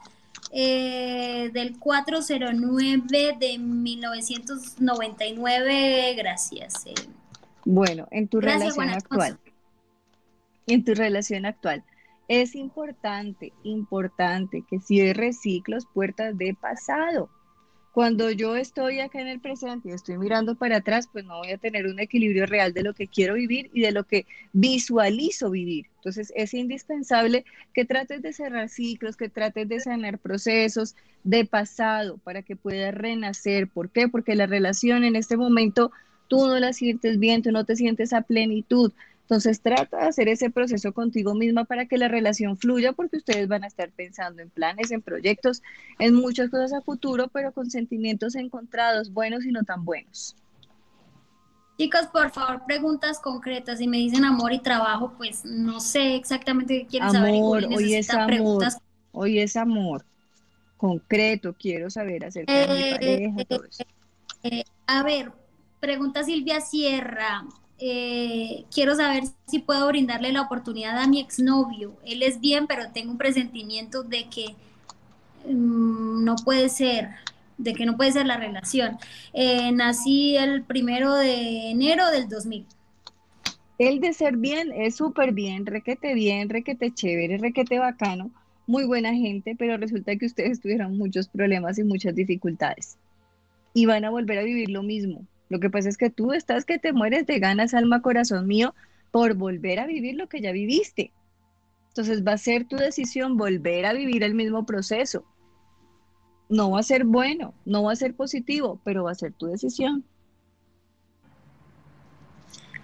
[0.52, 6.86] Eh, del 409 de 1999, gracias.
[6.86, 6.94] Eh.
[7.66, 9.38] Bueno, en tu relación actual,
[10.68, 11.84] en tu relación actual,
[12.28, 17.30] es importante, importante que cierres ciclos, puertas de pasado.
[17.98, 21.50] Cuando yo estoy acá en el presente y estoy mirando para atrás, pues no voy
[21.50, 25.50] a tener un equilibrio real de lo que quiero vivir y de lo que visualizo
[25.50, 25.88] vivir.
[25.96, 27.44] Entonces es indispensable
[27.74, 32.94] que trates de cerrar ciclos, que trates de sanar procesos de pasado para que puedas
[32.94, 33.68] renacer.
[33.68, 34.08] ¿Por qué?
[34.08, 35.92] Porque la relación en este momento
[36.28, 38.92] tú no la sientes bien, tú no te sientes a plenitud.
[39.28, 43.50] Entonces trata de hacer ese proceso contigo misma para que la relación fluya porque ustedes
[43.50, 45.62] van a estar pensando en planes, en proyectos,
[46.00, 50.38] en muchas cosas a futuro, pero con sentimientos encontrados, buenos y no tan buenos.
[51.78, 53.80] Chicos, por favor, preguntas concretas.
[53.80, 57.34] Si me dicen amor y trabajo, pues no sé exactamente qué quieren saber.
[57.34, 58.64] hoy es amor.
[59.12, 60.06] Hoy es amor.
[60.78, 63.84] Concreto, quiero saber acerca de mi eh, pareja, todo eso.
[64.44, 65.34] Eh, a ver,
[65.82, 67.44] pregunta Silvia Sierra.
[67.80, 71.96] Eh, quiero saber si puedo brindarle la oportunidad a mi exnovio.
[72.06, 74.56] Él es bien, pero tengo un presentimiento de que
[75.48, 77.10] mm, no puede ser,
[77.58, 78.98] de que no puede ser la relación.
[79.34, 82.66] Eh, nací el primero de enero del 2000.
[83.78, 88.32] El de ser bien es súper bien, requete bien, requete chévere, requete bacano,
[88.66, 92.98] muy buena gente, pero resulta que ustedes tuvieron muchos problemas y muchas dificultades.
[93.76, 96.66] Y van a volver a vivir lo mismo lo que pasa es que tú estás
[96.66, 98.74] que te mueres de ganas, alma, corazón mío,
[99.12, 101.12] por volver a vivir lo que ya viviste.
[101.90, 105.24] Entonces va a ser tu decisión volver a vivir el mismo proceso.
[106.50, 109.48] No va a ser bueno, no va a ser positivo, pero va a ser tu
[109.48, 110.04] decisión.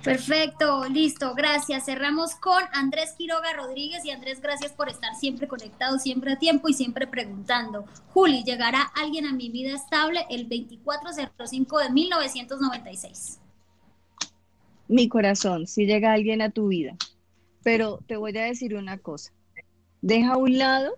[0.04, 1.86] Perfecto, listo, gracias.
[1.86, 6.68] Cerramos con Andrés Quiroga Rodríguez y Andrés, gracias por estar siempre conectado, siempre a tiempo
[6.68, 7.86] y siempre preguntando.
[8.10, 13.40] Juli, ¿llegará alguien a mi vida estable el 2405 de 1996?
[14.90, 16.98] Mi corazón, si llega alguien a tu vida,
[17.64, 19.32] pero te voy a decir una cosa.
[20.02, 20.98] Deja a un lado,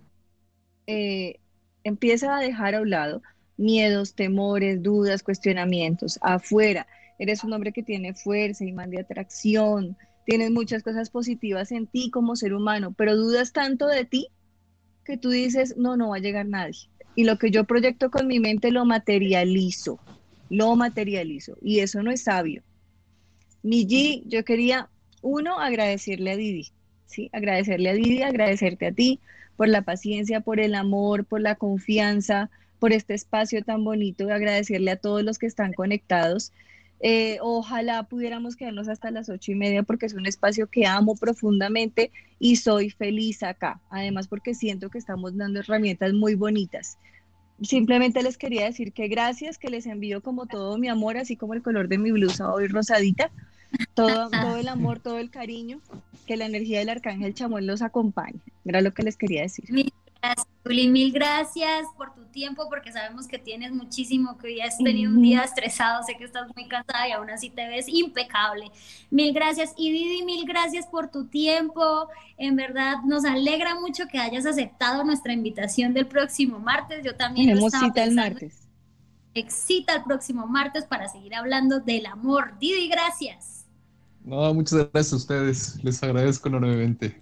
[0.88, 1.40] eh,
[1.84, 3.22] empieza a dejar a un lado
[3.56, 6.88] miedos, temores, dudas, cuestionamientos afuera
[7.18, 12.10] eres un hombre que tiene fuerza, imán de atracción, tienes muchas cosas positivas en ti
[12.10, 14.28] como ser humano, pero dudas tanto de ti
[15.04, 16.90] que tú dices, no, no va a llegar nadie.
[17.16, 20.00] Y lo que yo proyecto con mi mente lo materializo,
[20.50, 22.64] lo materializo, y eso no es sabio.
[23.62, 24.90] Mi G, yo quería,
[25.22, 26.72] uno, agradecerle a Didi,
[27.06, 27.30] ¿sí?
[27.32, 29.20] Agradecerle a Didi, agradecerte a ti
[29.56, 32.50] por la paciencia, por el amor, por la confianza,
[32.80, 36.52] por este espacio tan bonito, agradecerle a todos los que están conectados
[37.02, 41.16] eh, ojalá pudiéramos quedarnos hasta las ocho y media porque es un espacio que amo
[41.16, 43.82] profundamente y soy feliz acá.
[43.90, 46.98] Además porque siento que estamos dando herramientas muy bonitas.
[47.62, 51.54] Simplemente les quería decir que gracias, que les envío como todo mi amor, así como
[51.54, 53.32] el color de mi blusa hoy rosadita,
[53.94, 55.80] todo, todo el amor, todo el cariño,
[56.26, 58.40] que la energía del arcángel Chamuel los acompañe.
[58.66, 59.66] Era lo que les quería decir.
[60.64, 65.12] Juli, mil gracias por tu tiempo, porque sabemos que tienes muchísimo, que hoy has tenido
[65.12, 68.72] un día estresado, sé que estás muy cansada y aún así te ves impecable.
[69.12, 69.74] Mil gracias.
[69.78, 72.10] Y Didi, mil gracias por tu tiempo.
[72.38, 77.04] En verdad, nos alegra mucho que hayas aceptado nuestra invitación del próximo martes.
[77.06, 78.68] Yo también Tenemos cita el martes.
[79.36, 82.58] Excita el próximo martes para seguir hablando del amor.
[82.60, 83.66] Didi, gracias.
[84.24, 85.84] No, muchas gracias a ustedes.
[85.84, 87.22] Les agradezco enormemente.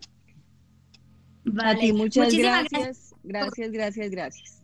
[1.45, 1.93] Vale.
[1.93, 3.13] muchas gracias.
[3.23, 4.63] Gracias, gracias, gracias.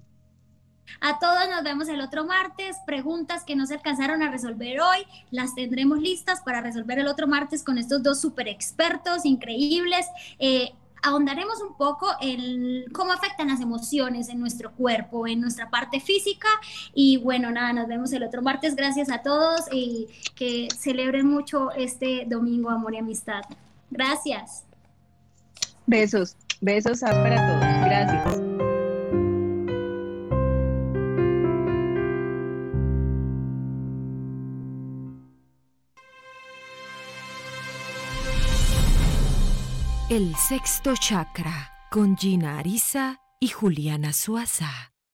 [1.02, 2.78] A todos nos vemos el otro martes.
[2.86, 7.28] Preguntas que no se alcanzaron a resolver hoy, las tendremos listas para resolver el otro
[7.28, 10.06] martes con estos dos super expertos increíbles.
[10.40, 16.00] Eh, ahondaremos un poco en cómo afectan las emociones en nuestro cuerpo, en nuestra parte
[16.00, 16.50] física.
[16.94, 18.76] Y bueno, nada, nos vemos el otro martes.
[18.76, 23.44] Gracias a todos y que celebren mucho este domingo, amor y amistad.
[23.90, 24.64] Gracias.
[25.86, 26.36] Besos.
[26.62, 27.86] Besos para todos.
[27.86, 28.50] Gracias.
[40.10, 44.92] El sexto chakra con Gina Ariza y Juliana Suaza.